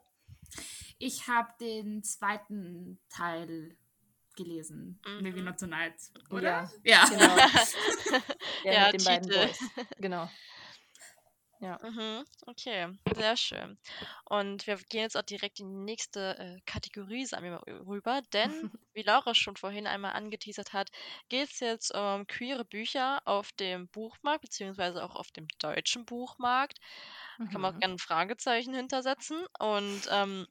[0.97, 3.77] Ich habe den zweiten Teil
[4.43, 4.99] gelesen.
[5.06, 5.21] Mhm.
[5.23, 5.95] Maybe Not Tonight,
[6.30, 6.71] oder?
[6.84, 7.06] Ja, Ja.
[7.10, 7.36] genau.
[8.63, 9.30] Der Ja, mit den beiden.
[9.30, 9.60] Boys.
[9.99, 10.30] Genau.
[11.60, 11.77] Ja.
[11.84, 13.77] Mhm, okay, sehr schön.
[14.25, 18.21] Und wir gehen jetzt auch direkt in die nächste äh, Kategorie, sagen wir mal, rüber,
[18.34, 18.51] denn
[18.93, 20.89] wie Laura schon vorhin einmal angeteasert hat,
[21.30, 26.80] geht es jetzt um queere Bücher auf dem Buchmarkt, beziehungsweise auch auf dem deutschen Buchmarkt.
[27.38, 27.80] Da kann man auch Mhm.
[27.80, 29.45] gerne ein Fragezeichen hintersetzen.
[29.60, 30.47] Und ähm,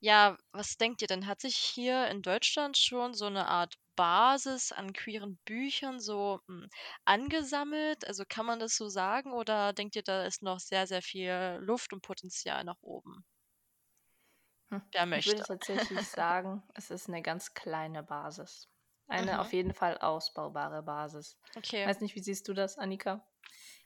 [0.00, 1.26] ja, was denkt ihr denn?
[1.26, 6.68] Hat sich hier in Deutschland schon so eine Art Basis an queeren Büchern so hm,
[7.04, 8.06] angesammelt?
[8.06, 9.32] Also kann man das so sagen?
[9.32, 13.24] Oder denkt ihr, da ist noch sehr, sehr viel Luft und Potenzial nach oben?
[14.70, 14.82] Hm.
[14.92, 15.44] Wer Ich würde möchte?
[15.44, 18.68] tatsächlich sagen, es ist eine ganz kleine Basis.
[19.06, 19.40] Eine Mhm.
[19.40, 21.38] auf jeden Fall ausbaubare Basis.
[21.56, 21.84] Okay.
[21.84, 23.28] Weiß nicht, wie siehst du das, Annika?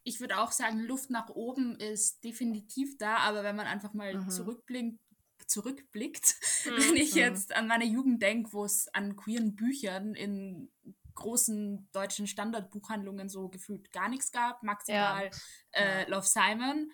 [0.02, 4.18] Ich würde auch sagen, Luft nach oben ist definitiv da, aber wenn man einfach mal
[4.18, 4.24] Mhm.
[4.28, 5.00] zurückblinkt,
[5.46, 6.76] zurückblickt, Mhm.
[6.76, 7.18] wenn ich Mhm.
[7.18, 10.70] jetzt an meine Jugend denke, wo es an queeren Büchern in
[11.14, 15.30] großen deutschen Standardbuchhandlungen so gefühlt gar nichts gab, maximal
[15.72, 16.08] äh, Ja.
[16.08, 16.90] Love Simon,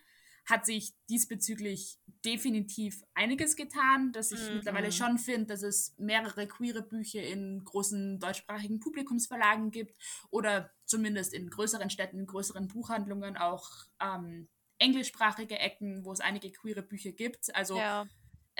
[0.47, 4.57] hat sich diesbezüglich definitiv einiges getan, dass ich Mhm.
[4.57, 9.97] mittlerweile schon finde, dass es mehrere queere Bücher in großen deutschsprachigen Publikumsverlagen gibt
[10.31, 14.49] oder zumindest in größeren Städten, in größeren Buchhandlungen auch ähm,
[14.79, 17.55] englischsprachige Ecken, wo es einige queere Bücher gibt.
[17.55, 18.07] Also Ja.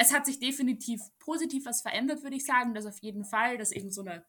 [0.01, 2.73] Es hat sich definitiv positiv was verändert, würde ich sagen.
[2.73, 4.25] Das auf jeden Fall, dass eben so eine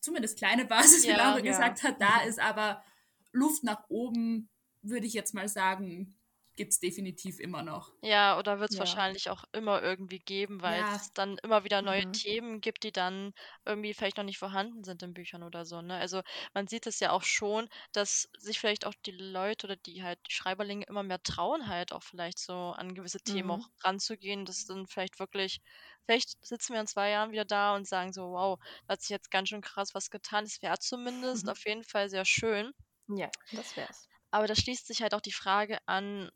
[0.00, 1.44] zumindest kleine Basis, wie Ja, Laura ja.
[1.44, 2.82] gesagt hat, da ist, aber
[3.30, 4.48] Luft nach oben,
[4.80, 6.16] würde ich jetzt mal sagen,
[6.56, 7.94] gibt es definitiv immer noch.
[8.02, 8.78] Ja, oder wird es Ja.
[8.78, 10.94] wahrscheinlich auch immer irgendwie geben, weil Ja.
[10.94, 12.12] es dann immer wieder neue Mhm.
[12.12, 13.32] Themen gibt, die dann
[13.64, 15.96] irgendwie vielleicht noch nicht vorhanden sind in Büchern oder so, ne?
[15.96, 16.20] Also
[16.52, 20.18] man sieht es ja auch schon, dass sich vielleicht auch die Leute oder die halt
[20.28, 23.62] die Schreiberlinge immer mehr trauen, halt auch vielleicht so an gewisse Themen Mhm.
[23.62, 25.60] auch ranzugehen, dass dann vielleicht wirklich,
[26.04, 29.08] vielleicht sitzen wir in zwei Jahren wieder da und sagen so, wow, da hat sich
[29.10, 30.44] jetzt ganz schön krass was getan.
[30.44, 31.50] Es wäre zumindest Mhm.
[31.50, 32.72] auf jeden Fall sehr schön.
[33.08, 34.10] Ja, das wär's.
[34.30, 36.30] Aber da schließt sich halt auch die Frage an,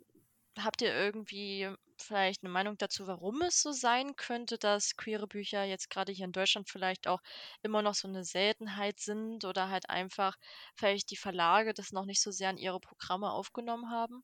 [0.58, 5.64] habt ihr irgendwie vielleicht eine Meinung dazu, warum es so sein könnte, dass queere Bücher
[5.64, 7.20] jetzt gerade hier in Deutschland vielleicht auch
[7.62, 10.36] immer noch so eine Seltenheit sind oder halt einfach
[10.76, 14.22] vielleicht die Verlage das noch nicht so sehr in ihre Programme aufgenommen haben?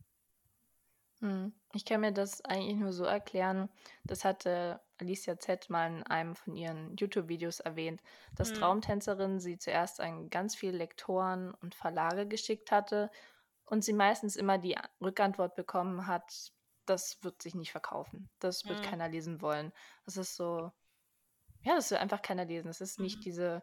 [1.20, 1.52] Hm.
[1.72, 3.68] Ich kann mir das eigentlich nur so erklären.
[4.04, 8.00] Das hatte Alicia Z mal in einem von ihren YouTube-Videos erwähnt,
[8.34, 8.52] dass hm.
[8.52, 13.10] Traumtänzerin sie zuerst an ganz viele Lektoren und Verlage geschickt hatte
[13.66, 16.52] und sie meistens immer die Rückantwort bekommen hat,
[16.86, 18.28] das wird sich nicht verkaufen.
[18.38, 18.84] Das wird mhm.
[18.84, 19.72] keiner lesen wollen.
[20.04, 20.70] Das ist so,
[21.62, 22.68] ja, das will einfach keiner lesen.
[22.68, 23.22] Das ist nicht mhm.
[23.22, 23.62] diese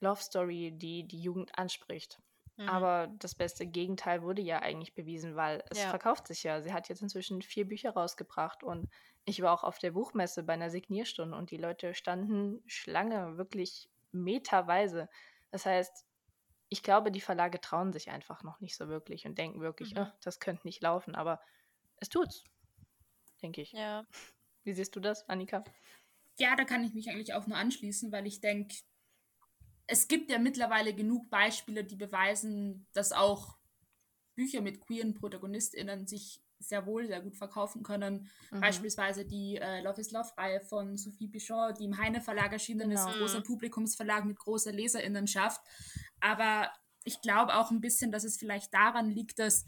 [0.00, 2.20] Love Story, die die Jugend anspricht.
[2.56, 2.68] Mhm.
[2.68, 5.90] Aber das beste Gegenteil wurde ja eigentlich bewiesen, weil es ja.
[5.90, 6.60] verkauft sich ja.
[6.62, 8.88] Sie hat jetzt inzwischen vier Bücher rausgebracht und
[9.24, 13.90] ich war auch auf der Buchmesse bei einer Signierstunde und die Leute standen Schlange, wirklich
[14.12, 15.08] meterweise.
[15.50, 16.05] Das heißt,
[16.68, 20.02] ich glaube, die Verlage trauen sich einfach noch nicht so wirklich und denken wirklich, mhm.
[20.02, 21.14] oh, das könnte nicht laufen.
[21.14, 21.40] Aber
[21.98, 22.44] es tut's,
[23.42, 23.72] denke ich.
[23.72, 24.06] Ja.
[24.64, 25.62] Wie siehst du das, Annika?
[26.38, 28.74] Ja, da kann ich mich eigentlich auch nur anschließen, weil ich denke,
[29.86, 33.56] es gibt ja mittlerweile genug Beispiele, die beweisen, dass auch
[34.34, 38.28] Bücher mit queeren ProtagonistInnen sich sehr wohl sehr gut verkaufen können.
[38.50, 38.60] Mhm.
[38.60, 43.00] Beispielsweise die äh, Love is Love-Reihe von Sophie Bichon, die im Heine Verlag erschienen genau.
[43.00, 45.60] ist, ein großer Publikumsverlag mit großer Leserinnenschaft.
[46.20, 46.70] Aber
[47.04, 49.64] ich glaube auch ein bisschen, dass es vielleicht daran liegt, dass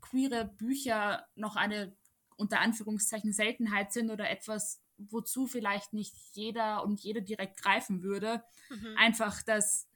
[0.00, 1.96] queere Bücher noch eine
[2.36, 8.44] unter Anführungszeichen Seltenheit sind oder etwas, wozu vielleicht nicht jeder und jede direkt greifen würde.
[8.68, 8.94] Mhm.
[8.98, 9.88] Einfach, dass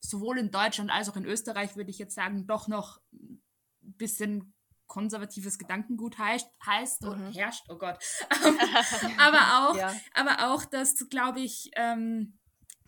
[0.00, 3.42] sowohl in Deutschland als auch in Österreich, würde ich jetzt sagen, doch noch ein
[3.80, 4.54] bisschen
[4.88, 7.08] konservatives Gedankengut heißt, heißt mhm.
[7.08, 7.98] und herrscht, oh Gott.
[9.18, 9.94] aber auch, ja.
[10.14, 12.38] aber auch, dass, glaube ich, ähm,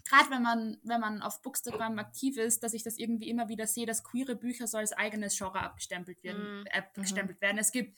[0.08, 3.66] gerade wenn man, wenn man auf Bookstagram aktiv ist, dass ich das irgendwie immer wieder
[3.66, 6.60] sehe, dass queere Bücher so als eigenes Genre abgestempelt werden.
[6.60, 6.66] Mhm.
[6.66, 7.58] Äh, abgestempelt werden.
[7.58, 7.96] Es gibt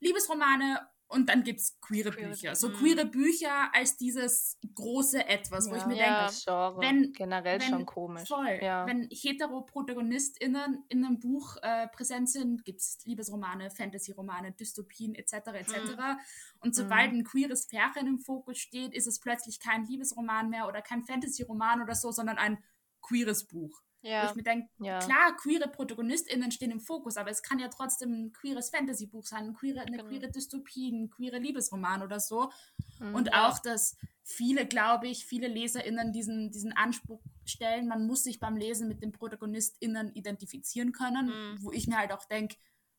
[0.00, 2.56] Liebesromane und dann gibt es queere, queere, Bücher.
[2.56, 7.60] So queere Bücher als dieses große Etwas, ja, wo ich mir ja, denke, wenn generell
[7.60, 8.28] wenn, schon komisch.
[8.28, 8.84] Voll, ja.
[8.86, 15.32] Wenn hetero-ProtagonistInnen in einem Buch äh, präsent sind, gibt es Liebesromane, Fantasy-Romane, Dystopien etc.
[15.54, 15.72] etc.
[15.72, 16.18] Mhm.
[16.60, 17.20] Und sobald mhm.
[17.20, 21.80] ein queeres Pärchen im Fokus steht, ist es plötzlich kein Liebesroman mehr oder kein Fantasy-Roman
[21.80, 22.58] oder so, sondern ein
[23.02, 23.82] queeres Buch.
[24.04, 24.24] Ja.
[24.24, 24.98] Wo ich mir denke, ja.
[24.98, 29.44] klar, queere ProtagonistInnen stehen im Fokus, aber es kann ja trotzdem ein queeres Fantasy-Buch sein,
[29.44, 30.08] ein queere, eine genau.
[30.08, 32.50] queere Dystopie, ein queere Liebesroman oder so.
[32.98, 33.48] Mhm, und ja.
[33.48, 38.58] auch, dass viele, glaube ich, viele LeserInnen diesen, diesen Anspruch stellen, man muss sich beim
[38.58, 41.62] Lesen mit den ProtagonistInnen identifizieren können, mhm.
[41.62, 42.56] wo ich mir halt auch denke,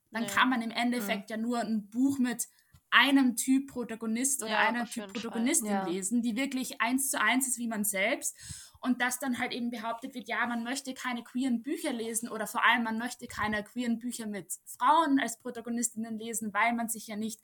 [0.10, 1.36] dann kann man im Endeffekt mhm.
[1.36, 2.48] ja nur ein Buch mit
[2.96, 7.68] einem Typ Protagonist oder einer Typ Protagonistin lesen, die wirklich eins zu eins ist wie
[7.68, 8.36] man selbst
[8.80, 12.48] und dass dann halt eben behauptet wird, ja, man möchte keine queeren Bücher lesen oder
[12.48, 17.08] vor allem man möchte keine queeren Bücher mit Frauen als Protagonistinnen lesen, weil man sich
[17.08, 17.42] ja nicht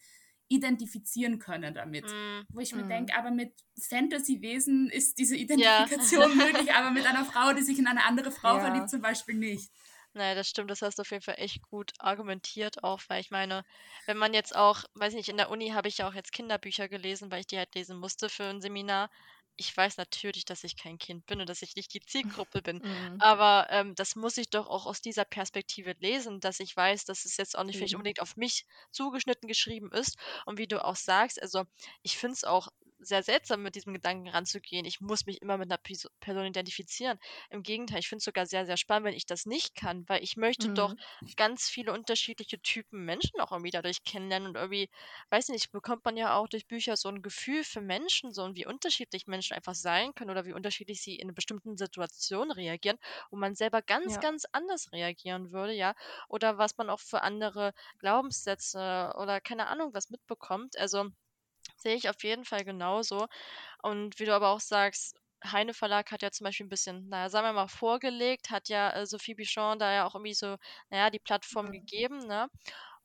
[0.48, 2.06] identifizieren könne damit.
[2.06, 2.42] Mm.
[2.50, 2.90] Wo ich mir mm.
[2.90, 6.36] denke, aber mit Fantasy-Wesen ist diese Identifikation ja.
[6.46, 8.60] möglich, aber mit einer Frau, die sich in eine andere Frau ja.
[8.60, 9.72] verliebt, zum Beispiel nicht.
[10.14, 13.32] Naja, das stimmt, das hast du auf jeden Fall echt gut argumentiert auch, weil ich
[13.32, 13.64] meine,
[14.06, 16.90] wenn man jetzt auch, weiß nicht, in der Uni habe ich ja auch jetzt Kinderbücher
[16.90, 19.10] gelesen, weil ich die halt lesen musste für ein Seminar
[19.58, 22.82] ich weiß natürlich, dass ich kein Kind bin und dass ich nicht die Zielgruppe bin.
[22.92, 23.20] Mhm.
[23.20, 27.26] Aber ähm, das muss ich doch auch aus dieser Perspektive lesen, dass ich weiß, dass
[27.26, 27.80] es jetzt auch nicht mhm.
[27.80, 30.18] vielleicht unbedingt auf mich zugeschnitten geschrieben ist.
[30.46, 31.64] Und wie du auch sagst, also
[32.02, 32.70] ich finde es auch
[33.02, 34.86] sehr seltsam, mit diesem Gedanken ranzugehen.
[34.86, 35.80] Ich muss mich immer mit einer
[36.20, 37.20] Person identifizieren.
[37.50, 40.24] Im Gegenteil, ich finde es sogar sehr, sehr spannend, wenn ich das nicht kann, weil
[40.24, 40.76] ich möchte mhm.
[40.76, 40.96] doch
[41.36, 44.90] ganz viele unterschiedliche Typen Menschen auch irgendwie dadurch kennenlernen und irgendwie,
[45.30, 48.56] weiß nicht, bekommt man ja auch durch Bücher so ein Gefühl für Menschen, so und
[48.56, 52.98] wie unterschiedlich Menschen einfach sein können oder wie unterschiedlich sie in einer bestimmten Situation reagieren,
[53.30, 54.20] wo man selber ganz, ja.
[54.20, 55.96] ganz anders reagieren würde, ja,
[56.28, 60.78] oder was man auch für andere Glaubenssätze oder keine Ahnung was mitbekommt.
[60.78, 61.10] Also
[61.82, 63.28] Sehe ich auf jeden Fall genauso.
[63.84, 67.30] Und wie du aber auch sagst, Heine Verlag hat ja zum Beispiel ein bisschen, naja,
[67.30, 70.58] sagen wir mal, vorgelegt, hat ja äh, Sophie Bichon da ja auch irgendwie so,
[70.90, 71.72] naja, die Plattform mhm.
[71.72, 72.48] gegeben, ne?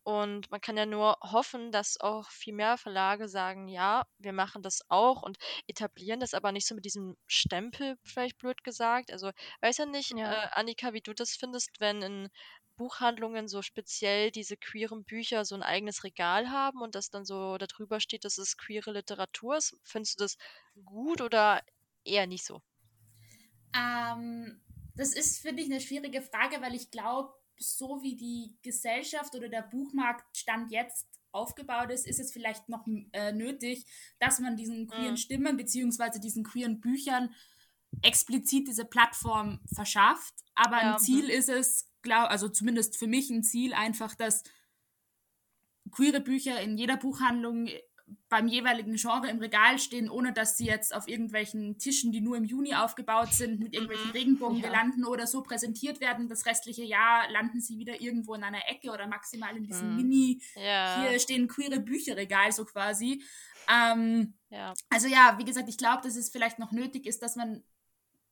[0.03, 4.63] Und man kann ja nur hoffen, dass auch viel mehr Verlage sagen, ja, wir machen
[4.63, 5.37] das auch und
[5.67, 9.11] etablieren das aber nicht so mit diesem Stempel, vielleicht blöd gesagt.
[9.11, 10.45] Also weiß ja nicht, ja.
[10.45, 12.29] Äh, Annika, wie du das findest, wenn in
[12.77, 17.59] Buchhandlungen so speziell diese queeren Bücher so ein eigenes Regal haben und das dann so
[17.59, 19.77] darüber steht, dass es queere Literatur ist.
[19.83, 20.37] Findest du das
[20.85, 21.63] gut oder
[22.05, 22.63] eher nicht so?
[23.75, 24.61] Ähm,
[24.95, 29.49] das ist, finde ich, eine schwierige Frage, weil ich glaube, so wie die Gesellschaft oder
[29.49, 33.85] der Buchmarkt Stand jetzt aufgebaut ist, ist es vielleicht noch äh, nötig,
[34.19, 35.17] dass man diesen queeren mhm.
[35.19, 37.35] Stimmen beziehungsweise diesen queeren Büchern
[38.03, 40.35] explizit diese Plattform verschafft.
[40.55, 40.95] Aber ja.
[40.95, 44.43] ein Ziel ist es, glaube, also zumindest für mich ein Ziel einfach, dass
[45.91, 47.69] queere Bücher in jeder Buchhandlung
[48.29, 52.37] beim jeweiligen Genre im Regal stehen, ohne dass sie jetzt auf irgendwelchen Tischen, die nur
[52.37, 54.13] im Juni aufgebaut sind, mit irgendwelchen mhm.
[54.13, 55.09] Regenbogengelanden ja.
[55.09, 56.29] oder so präsentiert werden.
[56.29, 59.97] Das restliche Jahr landen sie wieder irgendwo in einer Ecke oder maximal in diesem mhm.
[59.97, 61.03] Mini, ja.
[61.03, 63.25] hier stehen queere Bücherregal so quasi.
[63.69, 64.75] Ähm, ja.
[64.89, 67.65] Also ja, wie gesagt, ich glaube, dass es vielleicht noch nötig ist, dass man,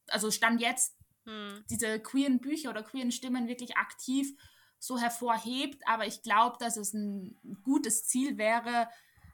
[0.09, 1.65] also Stand jetzt, mhm.
[1.71, 4.33] diese queeren Bücher oder queeren Stimmen wirklich aktiv
[4.79, 8.89] so hervorhebt, aber ich glaube, dass es ein gutes Ziel wäre,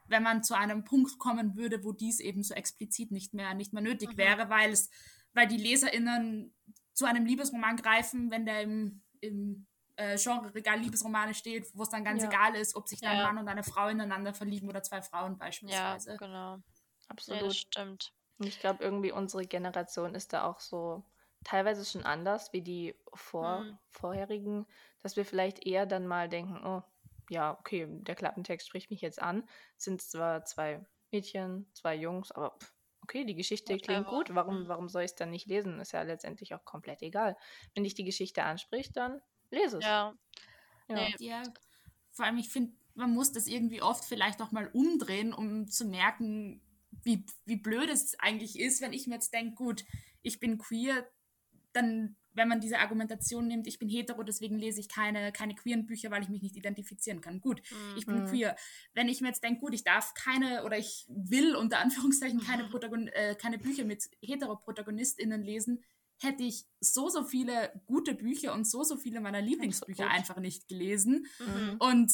[0.06, 3.72] wenn man zu einem Punkt kommen würde, wo dies eben so explizit nicht mehr, nicht
[3.72, 4.16] mehr nötig mhm.
[4.16, 4.90] wäre, weil es,
[5.32, 6.54] weil die LeserInnen
[6.92, 12.04] zu einem Liebesroman greifen, wenn der im, im äh, Genre-Regal Liebesromane steht, wo es dann
[12.04, 12.28] ganz ja.
[12.28, 15.38] egal ist, ob sich da ein Mann und eine Frau ineinander verlieben oder zwei Frauen
[15.38, 16.10] beispielsweise.
[16.10, 16.58] Ja, genau.
[17.08, 17.40] Absolut.
[17.40, 18.12] Ja, das stimmt.
[18.38, 21.04] Und ich glaube, irgendwie unsere Generation ist da auch so
[21.44, 23.78] teilweise schon anders wie die vor, mhm.
[23.90, 24.66] vorherigen,
[25.02, 26.82] dass wir vielleicht eher dann mal denken, oh,
[27.28, 29.48] ja, okay, der Klappentext spricht mich jetzt an.
[29.78, 32.58] Es sind zwar zwei Mädchen, zwei Jungs, aber
[33.02, 34.34] okay, die Geschichte okay, klingt gut.
[34.34, 34.68] Warum, mhm.
[34.68, 35.80] warum soll ich es dann nicht lesen?
[35.80, 37.36] Ist ja letztendlich auch komplett egal.
[37.74, 39.84] Wenn dich die Geschichte anspricht, dann lese es.
[39.84, 40.14] Ja.
[40.88, 40.94] Ja.
[40.94, 41.14] Nee.
[41.18, 41.42] ja.
[42.10, 45.84] Vor allem, ich finde, man muss das irgendwie oft vielleicht auch mal umdrehen, um zu
[45.84, 46.60] merken,
[47.02, 49.84] wie, wie blöd es eigentlich ist, wenn ich mir jetzt denke, gut,
[50.22, 51.08] ich bin queer,
[51.72, 55.86] dann wenn man diese Argumentation nimmt, ich bin hetero, deswegen lese ich keine, keine queeren
[55.86, 57.40] Bücher, weil ich mich nicht identifizieren kann.
[57.40, 57.96] Gut, mhm.
[57.96, 58.26] ich bin mhm.
[58.26, 58.56] queer.
[58.94, 62.64] Wenn ich mir jetzt denke, gut, ich darf keine oder ich will unter Anführungszeichen keine,
[62.64, 62.70] mhm.
[62.70, 65.82] Protagon äh, keine Bücher mit hetero ProtagonistInnen lesen,
[66.18, 70.68] hätte ich so, so viele gute Bücher und so, so viele meiner Lieblingsbücher einfach nicht
[70.68, 71.26] gelesen.
[71.38, 71.76] Mhm.
[71.78, 72.12] Und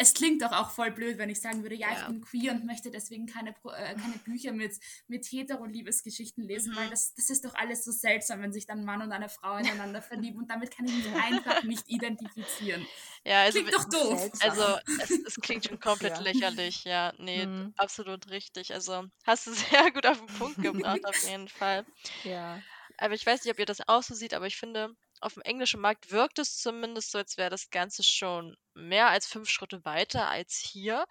[0.00, 2.00] es klingt doch auch voll blöd, wenn ich sagen würde, ja, ja.
[2.00, 6.76] ich bin queer und möchte deswegen keine, äh, keine Bücher mit, mit hetero-Liebesgeschichten lesen, mhm.
[6.76, 9.28] weil das, das ist doch alles so seltsam, wenn sich dann ein Mann und eine
[9.28, 12.86] Frau ineinander verlieben und damit kann ich mich einfach nicht identifizieren.
[13.24, 14.30] Ja, also, klingt doch doof.
[14.40, 16.20] Also es, es klingt schon komplett ja.
[16.20, 17.12] lächerlich, ja.
[17.18, 17.74] Nee, mhm.
[17.76, 18.72] absolut richtig.
[18.72, 21.84] Also hast du sehr gut auf den Punkt gebracht, auf jeden Fall.
[22.22, 22.62] Ja.
[22.98, 25.42] Aber ich weiß nicht, ob ihr das auch so seht, aber ich finde, auf dem
[25.42, 29.84] englischen Markt wirkt es zumindest so, als wäre das Ganze schon mehr als fünf Schritte
[29.84, 31.04] weiter als hier.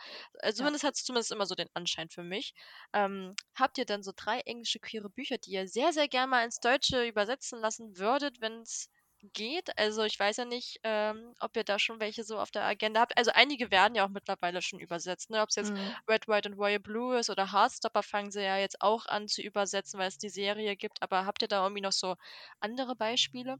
[0.53, 0.87] Zumindest ja.
[0.87, 2.53] hat es zumindest immer so den Anschein für mich.
[2.93, 6.45] Ähm, habt ihr dann so drei englische queere Bücher, die ihr sehr, sehr gerne mal
[6.45, 8.89] ins Deutsche übersetzen lassen würdet, wenn es
[9.33, 9.77] geht?
[9.77, 13.01] Also ich weiß ja nicht, ähm, ob ihr da schon welche so auf der Agenda
[13.01, 13.17] habt.
[13.17, 15.29] Also einige werden ja auch mittlerweile schon übersetzt.
[15.29, 15.41] Ne?
[15.41, 15.95] Ob es jetzt mhm.
[16.07, 19.41] Red, White and Royal Blue ist oder Heartstopper fangen sie ja jetzt auch an zu
[19.41, 21.01] übersetzen, weil es die Serie gibt.
[21.01, 22.15] Aber habt ihr da irgendwie noch so
[22.59, 23.57] andere Beispiele?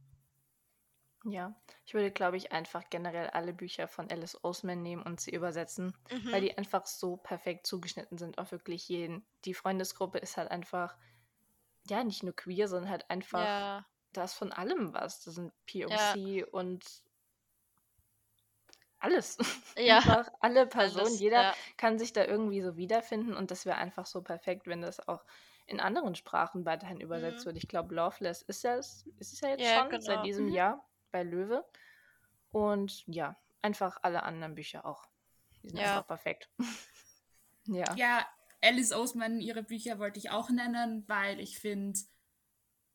[1.24, 1.54] Ja,
[1.84, 5.96] ich würde, glaube ich, einfach generell alle Bücher von Alice Oseman nehmen und sie übersetzen,
[6.10, 6.32] mhm.
[6.32, 9.26] weil die einfach so perfekt zugeschnitten sind auf wirklich jeden.
[9.44, 10.96] Die Freundesgruppe ist halt einfach,
[11.88, 13.86] ja, nicht nur queer, sondern halt einfach, ja.
[14.12, 15.24] da ist von allem was.
[15.24, 16.46] Das sind POC ja.
[16.52, 16.84] und
[18.98, 19.38] alles.
[19.78, 19.98] Ja.
[19.98, 21.54] einfach alle Personen, alles, jeder ja.
[21.76, 25.24] kann sich da irgendwie so wiederfinden und das wäre einfach so perfekt, wenn das auch
[25.66, 27.50] in anderen Sprachen weiterhin übersetzt mhm.
[27.50, 27.58] wird.
[27.58, 30.02] Ich glaube, Loveless ist es, ist es ja jetzt schon genau.
[30.02, 30.52] seit diesem mhm.
[30.52, 31.64] Jahr bei Löwe.
[32.50, 35.06] Und ja, einfach alle anderen Bücher auch.
[35.62, 35.96] Die sind ja.
[35.96, 36.50] einfach perfekt.
[37.66, 37.94] ja.
[37.96, 38.26] Ja,
[38.62, 41.98] Alice Oseman, ihre Bücher wollte ich auch nennen, weil ich finde,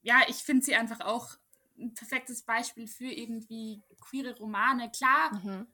[0.01, 1.37] ja, ich finde sie einfach auch
[1.77, 4.91] ein perfektes Beispiel für irgendwie queere Romane.
[4.91, 5.67] Klar, mhm.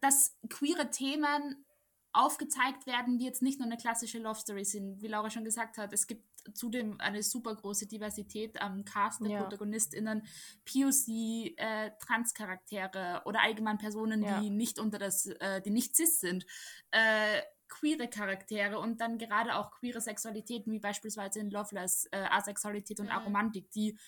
[0.00, 1.64] dass queere Themen
[2.12, 5.02] aufgezeigt werden, die jetzt nicht nur eine klassische Love Story sind.
[5.02, 9.30] Wie Laura schon gesagt hat, es gibt zudem eine super große Diversität am Cast der
[9.30, 9.42] ja.
[9.42, 10.22] ProtagonistInnen,
[10.64, 14.40] POC, äh, Transcharaktere oder allgemein Personen, ja.
[14.40, 16.46] die nicht unter das, äh, die nicht cis sind.
[16.90, 23.00] Äh, queere Charaktere und dann gerade auch queere Sexualitäten, wie beispielsweise in Loveless, äh, Asexualität
[23.00, 23.12] und mhm.
[23.12, 23.98] Aromantik, die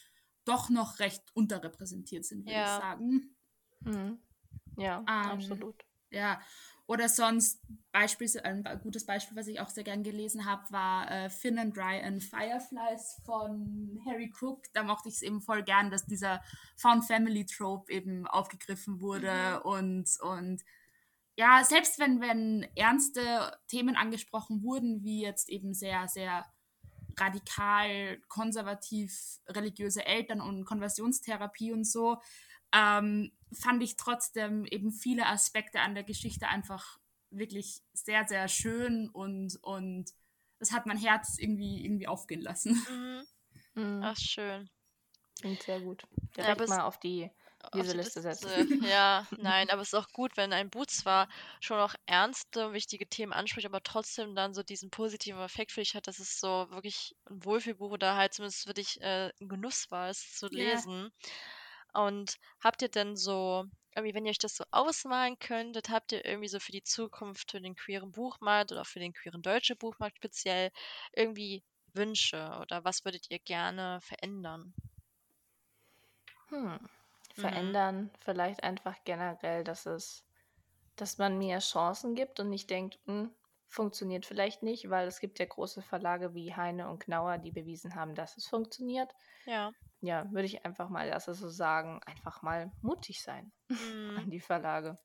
[0.44, 2.76] doch noch recht unterrepräsentiert sind, würde ja.
[2.76, 3.36] ich sagen.
[3.80, 4.18] Mhm.
[4.76, 5.84] Ja, ähm, absolut.
[6.10, 6.40] Ja,
[6.88, 7.60] oder sonst
[7.92, 11.76] Beispiel, ein gutes Beispiel, was ich auch sehr gern gelesen habe, war äh, Finn and
[11.76, 14.64] Dry and Fireflies von Harry Cook.
[14.72, 16.42] Da mochte ich es eben voll gern, dass dieser
[16.78, 19.70] Found Family Trope eben aufgegriffen wurde mhm.
[19.70, 20.62] und, und
[21.36, 26.46] ja, selbst wenn, wenn ernste Themen angesprochen wurden, wie jetzt eben sehr, sehr
[27.18, 32.16] radikal, konservativ religiöse Eltern und Konversionstherapie und so,
[32.72, 36.98] ähm, fand ich trotzdem eben viele Aspekte an der Geschichte einfach
[37.30, 40.10] wirklich sehr, sehr schön und, und
[40.58, 42.82] das hat mein Herz irgendwie, irgendwie aufgehen lassen.
[42.88, 43.26] Mhm.
[43.74, 44.00] Mhm.
[44.02, 44.68] Ach, schön.
[45.40, 46.02] Klingt sehr gut.
[46.36, 47.30] Direkt ja, mal auf die
[47.72, 48.48] Leseliste setzen.
[48.88, 51.28] Ja, nein, aber es ist auch gut, wenn ein Buch zwar
[51.60, 55.94] schon auch ernste, wichtige Themen anspricht, aber trotzdem dann so diesen positiven Effekt für dich
[55.94, 59.90] hat, dass es so wirklich ein Wohlfühlbuch oder halt zumindest für dich äh, ein Genuss
[59.90, 61.00] war, es zu lesen.
[61.00, 61.10] Yeah.
[61.94, 63.64] Und habt ihr denn so,
[63.94, 67.50] irgendwie, wenn ihr euch das so ausmalen könntet, habt ihr irgendwie so für die Zukunft,
[67.50, 70.70] für den queeren Buchmarkt oder für den queeren deutschen Buchmarkt speziell
[71.12, 71.62] irgendwie
[71.94, 74.74] Wünsche oder was würdet ihr gerne verändern?
[76.50, 76.78] Hm.
[77.36, 77.42] Mhm.
[77.42, 78.10] Verändern mhm.
[78.20, 80.24] vielleicht einfach generell, dass es,
[80.96, 83.34] dass man mehr Chancen gibt und nicht denkt, hm,
[83.68, 87.94] funktioniert vielleicht nicht, weil es gibt ja große Verlage wie Heine und Knauer, die bewiesen
[87.96, 89.14] haben, dass es funktioniert.
[89.46, 89.72] Ja.
[90.00, 94.18] Ja, würde ich einfach mal, das so sagen, einfach mal mutig sein mhm.
[94.18, 94.96] an die Verlage.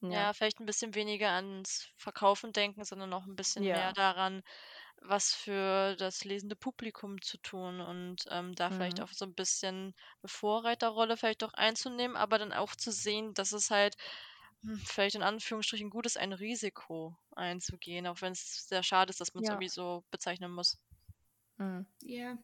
[0.00, 0.10] Ja.
[0.10, 0.32] ja.
[0.32, 3.76] vielleicht ein bisschen weniger ans Verkaufen denken, sondern noch ein bisschen ja.
[3.76, 4.42] mehr daran,
[5.02, 8.74] was für das lesende Publikum zu tun und ähm, da mhm.
[8.74, 13.32] vielleicht auch so ein bisschen eine Vorreiterrolle vielleicht auch einzunehmen, aber dann auch zu sehen,
[13.34, 13.96] dass es halt
[14.62, 19.20] hm, vielleicht in Anführungsstrichen gut ist, ein Risiko einzugehen, auch wenn es sehr schade ist,
[19.20, 19.54] dass man es ja.
[19.54, 20.78] irgendwie so bezeichnen muss.
[21.56, 21.86] Mhm.
[22.02, 22.36] Ja.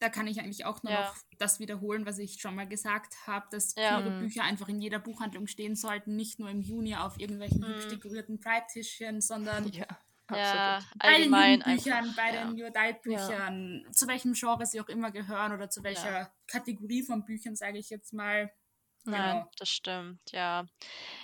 [0.00, 1.02] Da kann ich eigentlich auch nur ja.
[1.02, 3.98] noch das wiederholen, was ich schon mal gesagt habe, dass ja.
[3.98, 4.20] queere mhm.
[4.20, 7.88] Bücher einfach in jeder Buchhandlung stehen sollten, nicht nur im Juni auf irgendwelchen mhm.
[7.88, 9.86] dekorierten Pride-Tischchen, sondern ja.
[10.32, 12.44] Ja, bei den Jugendbüchern, bei ja.
[12.44, 13.92] den New Adult Büchern, ja.
[13.92, 16.32] zu welchem Genre sie auch immer gehören oder zu welcher ja.
[16.46, 18.52] Kategorie von Büchern, sage ich jetzt mal.
[19.04, 19.50] Nein, genau.
[19.58, 20.66] das stimmt, ja.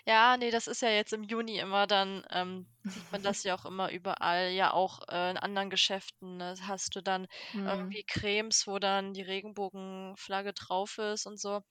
[0.06, 3.54] Ja, nee, das ist ja jetzt im Juni immer dann, ähm, sieht man das ja
[3.56, 6.38] auch immer überall, ja auch äh, in anderen Geschäften.
[6.38, 7.66] Ne, hast du dann mhm.
[7.66, 11.62] irgendwie Cremes, wo dann die Regenbogenflagge drauf ist und so.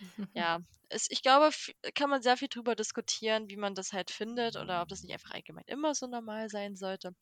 [0.34, 0.60] Ja,
[0.92, 1.50] es, ich glaube,
[1.94, 5.12] kann man sehr viel drüber diskutieren, wie man das halt findet oder ob das nicht
[5.12, 7.14] einfach allgemein immer so normal sein sollte.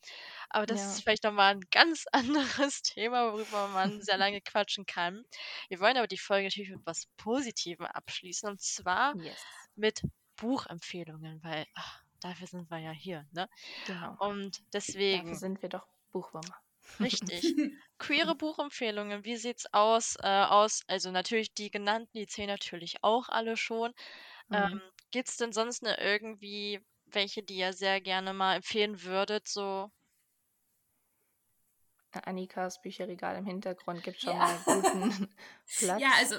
[0.49, 0.91] Aber das ja.
[0.91, 5.25] ist vielleicht nochmal ein ganz anderes Thema, worüber man sehr lange quatschen kann.
[5.69, 9.45] Wir wollen aber die Folge natürlich mit was Positivem abschließen und zwar yes.
[9.77, 10.03] mit
[10.37, 13.49] Buchempfehlungen, weil ach, dafür sind wir ja hier, ne?
[13.87, 14.17] Genau.
[14.19, 15.23] Und deswegen.
[15.23, 16.57] Dafür sind wir doch Buchwürmer.
[16.99, 17.55] Richtig.
[17.99, 20.17] Queere Buchempfehlungen, wie sieht's aus?
[20.23, 23.93] Äh, aus, also natürlich die genannten, die zählen natürlich auch alle schon.
[24.49, 24.57] Mhm.
[24.57, 26.81] Ähm, gibt's denn sonst ne irgendwie
[27.15, 29.91] welche, die ihr sehr gerne mal empfehlen würdet, so?
[32.13, 34.39] Annikas Bücherregal im Hintergrund gibt schon ja.
[34.39, 35.29] mal guten
[35.79, 36.01] Platz.
[36.01, 36.37] Ja, also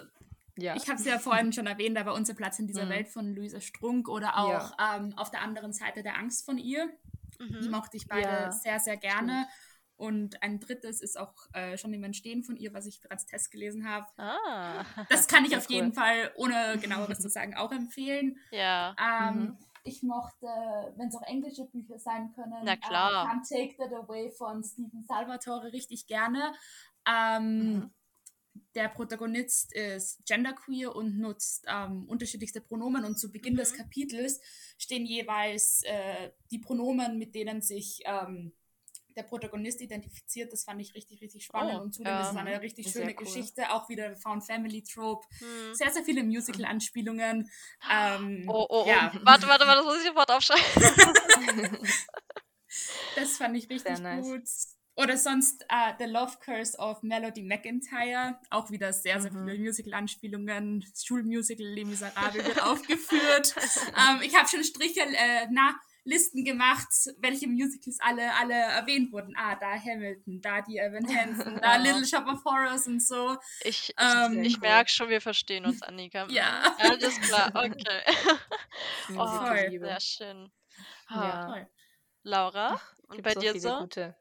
[0.57, 0.75] ja.
[0.75, 2.89] Ich habe es ja vorhin schon erwähnt, aber unser Platz in dieser mhm.
[2.89, 4.97] Welt von Luisa Strunk oder auch ja.
[4.97, 6.87] ähm, auf der anderen Seite der Angst von ihr.
[7.39, 7.61] Mhm.
[7.61, 8.51] Die mochte ich beide ja.
[8.51, 9.47] sehr, sehr gerne.
[9.47, 9.70] Stimmt.
[10.01, 13.51] Und ein drittes ist auch äh, schon im Entstehen von ihr, was ich bereits Test
[13.51, 14.07] gelesen habe.
[14.17, 14.83] Ah.
[15.09, 15.75] Das kann ich auf cool.
[15.75, 18.35] jeden Fall, ohne genaueres zu sagen, auch empfehlen.
[18.49, 18.95] Ja.
[18.99, 19.57] Ähm, mhm.
[19.83, 20.47] Ich mochte,
[20.95, 23.25] wenn es auch englische Bücher sein können, Na klar.
[23.25, 26.51] Uh, Can't Take That Away von Stephen Salvatore richtig gerne.
[27.07, 27.91] Ähm, mhm.
[28.73, 33.57] Der Protagonist ist genderqueer und nutzt ähm, unterschiedlichste Pronomen und zu Beginn mhm.
[33.57, 34.41] des Kapitels
[34.79, 38.53] stehen jeweils äh, die Pronomen, mit denen sich ähm,
[39.15, 40.51] der Protagonist identifiziert.
[40.51, 41.77] Das fand ich richtig, richtig spannend.
[41.77, 42.21] Oh, und zudem ja.
[42.21, 43.25] ist es eine richtig schöne cool.
[43.25, 43.71] Geschichte.
[43.71, 45.25] Auch wieder Found Family Trope.
[45.39, 45.73] Hm.
[45.73, 47.49] Sehr, sehr viele Musical-Anspielungen.
[47.91, 48.87] Ähm, oh, oh, oh.
[48.87, 49.11] Ja.
[49.23, 51.77] Warte, warte, warte, das muss ich sofort aufschreiben.
[53.15, 54.25] das fand ich richtig nice.
[54.25, 54.43] gut.
[54.95, 58.37] Oder sonst uh, The Love Curse of Melody McIntyre.
[58.49, 59.47] Auch wieder sehr, sehr mhm.
[59.47, 60.85] viele Musical-Anspielungen.
[60.95, 63.55] Schulmusical Les Miserables wird aufgeführt.
[63.87, 66.89] ähm, ich habe schon Striche, äh, na, Listen gemacht,
[67.19, 69.35] welche Musicals alle, alle erwähnt wurden.
[69.37, 73.37] Ah, da Hamilton, da die Evan Hansen, da Little Shop of Horrors und so.
[73.63, 76.27] Ich, ähm, ich merke schon, wir verstehen uns, Annika.
[76.29, 76.75] ja.
[76.79, 78.01] Alles klar, okay.
[79.15, 79.79] oh, voll.
[79.79, 80.51] Sehr schön.
[81.09, 81.57] Ja.
[81.57, 81.67] ja.
[82.23, 83.79] Laura, Ach, und bei so dir so?
[83.79, 84.15] gute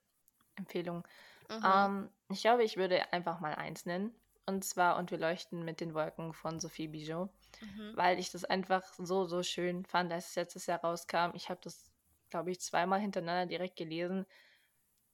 [0.56, 1.02] Empfehlungen.
[1.48, 1.64] Mhm.
[1.64, 4.14] Ähm, ich glaube, ich würde einfach mal eins nennen.
[4.46, 7.30] Und zwar Und wir leuchten mit den Wolken von Sophie Bijot.
[7.60, 7.92] Mhm.
[7.94, 11.34] Weil ich das einfach so, so schön fand, als es letztes Jahr rauskam.
[11.34, 11.90] Ich habe das,
[12.30, 14.26] glaube ich, zweimal hintereinander direkt gelesen,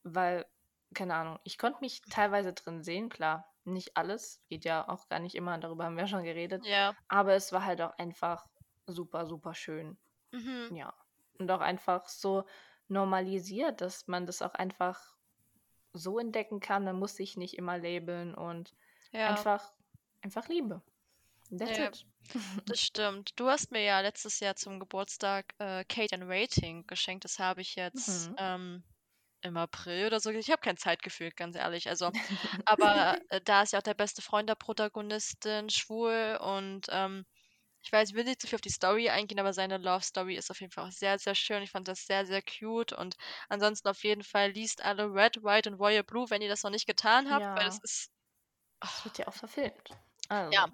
[0.03, 0.47] weil,
[0.95, 3.53] keine Ahnung, ich konnte mich teilweise drin sehen, klar.
[3.65, 6.65] Nicht alles, geht ja auch gar nicht immer, darüber haben wir schon geredet.
[6.65, 6.95] Ja.
[7.09, 8.47] Aber es war halt auch einfach
[8.87, 9.99] super, super schön.
[10.31, 10.77] Mhm.
[10.77, 10.95] Ja.
[11.39, 12.45] Und auch einfach so
[12.89, 15.17] normalisiert, dass man das auch einfach
[15.93, 16.85] so entdecken kann.
[16.85, 18.73] Man muss sich nicht immer labeln und
[19.13, 19.31] ja.
[19.31, 19.73] einfach,
[20.23, 20.83] einfach Liebe.
[21.51, 22.07] That's ja, it.
[22.67, 23.31] Das stimmt.
[23.37, 27.25] Du hast mir ja letztes Jahr zum Geburtstag äh, Kate and Rating geschenkt.
[27.25, 28.37] Das habe ich jetzt mhm.
[28.39, 28.85] ähm,
[29.43, 30.31] im April oder so.
[30.31, 31.89] Ich habe kein Zeitgefühl, ganz ehrlich.
[31.89, 32.11] Also,
[32.65, 37.25] aber äh, da ist ja auch der beste Freund der Protagonistin schwul und ähm,
[37.83, 40.35] ich weiß, ich will nicht zu viel auf die Story eingehen, aber seine Love Story
[40.35, 41.63] ist auf jeden Fall auch sehr, sehr schön.
[41.63, 43.17] Ich fand das sehr, sehr cute und
[43.49, 46.73] ansonsten auf jeden Fall liest alle Red, White und Royal Blue, wenn ihr das noch
[46.73, 47.55] nicht getan habt, ja.
[47.55, 48.11] weil es ist.
[48.83, 48.89] Oh.
[48.89, 49.91] Das wird ja auch verfilmt.
[50.29, 50.53] Also.
[50.53, 50.69] Ja,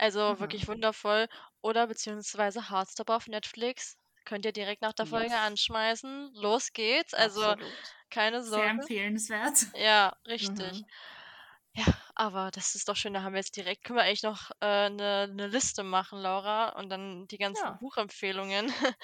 [0.00, 0.40] also mhm.
[0.40, 1.28] wirklich wundervoll.
[1.62, 3.96] Oder beziehungsweise Heartstopper auf Netflix.
[4.24, 5.40] Könnt ihr direkt nach der Folge yes.
[5.40, 6.32] anschmeißen.
[6.34, 7.14] Los geht's.
[7.14, 7.94] Also Absolut.
[8.10, 8.64] keine Sorge.
[8.64, 9.66] Sehr empfehlenswert.
[9.74, 10.82] Ja, richtig.
[10.82, 10.86] Mhm.
[11.76, 11.84] Ja,
[12.16, 14.90] Aber das ist doch schön, da haben wir jetzt direkt können wir eigentlich noch, äh,
[14.90, 17.78] 'ne 'ne Liste machen, Laura, und dann die ganzen Ja.
[17.78, 18.66] Buchempfehlungen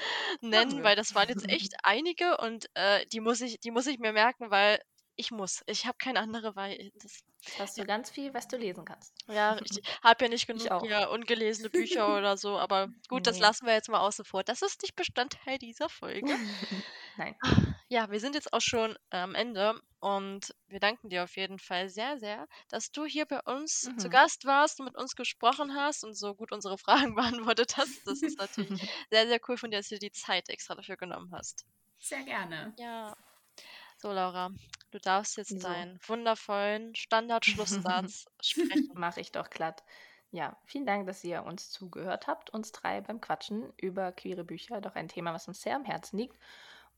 [0.43, 3.99] nennen, weil das waren jetzt echt einige und, äh, die muss ich die muss ich
[3.99, 4.81] mir merken, weil
[5.17, 5.63] ich muss.
[5.67, 7.25] Ich habe keine andere, weil das
[7.59, 7.87] hast du ja.
[7.87, 9.15] ganz viel, was du lesen kannst.
[9.29, 9.85] Ja, richtig.
[10.03, 10.83] Habe ja nicht Ich genug auch.
[10.83, 13.43] hier ungelesene Bücher oder so, aber gut, das Ne.
[13.43, 14.45] lassen wir jetzt mal außen vor.
[14.45, 16.27] Das ist nicht Bestandteil dieser Folge.
[17.17, 17.35] Nein.
[17.89, 21.89] Ja, wir sind jetzt auch schon am Ende und wir danken dir auf jeden Fall
[21.89, 24.11] sehr, sehr, dass du hier bei uns zu Mhm.
[24.11, 28.05] Gast warst und mit uns gesprochen hast und so gut unsere Fragen beantwortet hast.
[28.05, 28.75] Das ist natürlich
[29.11, 31.65] sehr, sehr cool von dir, dass du dir die Zeit extra dafür genommen hast.
[31.99, 32.75] Sehr gerne.
[32.77, 33.17] Ja.
[34.07, 34.53] So, Laura,
[34.93, 35.65] du darfst jetzt So.
[35.65, 39.01] deinen wundervollen Standardschlusssatz sprechen.
[39.01, 39.83] Mache ich doch glatt.
[40.31, 44.81] Ja, vielen Dank, dass ihr uns zugehört habt, uns drei beim Quatschen über queere Bücher,
[44.81, 46.39] doch ein Thema, was uns sehr am Herzen liegt.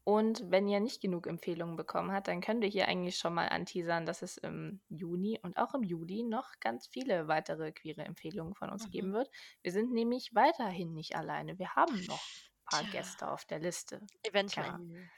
[0.05, 3.49] Und wenn ihr nicht genug Empfehlungen bekommen habt, dann könnt ihr hier eigentlich schon mal
[3.49, 8.55] anteasern, dass es im Juni und auch im Juli noch ganz viele weitere queere Empfehlungen
[8.55, 8.91] von uns Mhm.
[8.91, 9.31] geben wird.
[9.63, 11.59] Wir sind nämlich weiterhin nicht alleine.
[11.59, 12.31] Wir haben noch
[12.71, 12.91] paar Tja.
[12.93, 14.01] Gäste auf der Liste.
[14.23, 14.73] Eventuell.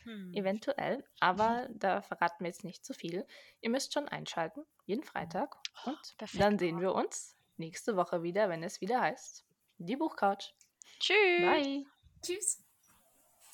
[0.05, 0.33] Hm.
[0.35, 3.27] Eventuell, aber da verraten wir jetzt nicht zu viel.
[3.61, 5.57] Ihr müsst schon einschalten, jeden Freitag.
[5.85, 6.43] Und perfekt.
[6.43, 9.45] dann sehen wir uns nächste Woche wieder, wenn es wieder heißt,
[9.79, 10.55] die Buchcouch.
[10.99, 11.41] Tschüss.
[11.41, 11.87] Bye.
[12.23, 12.65] Tschüss.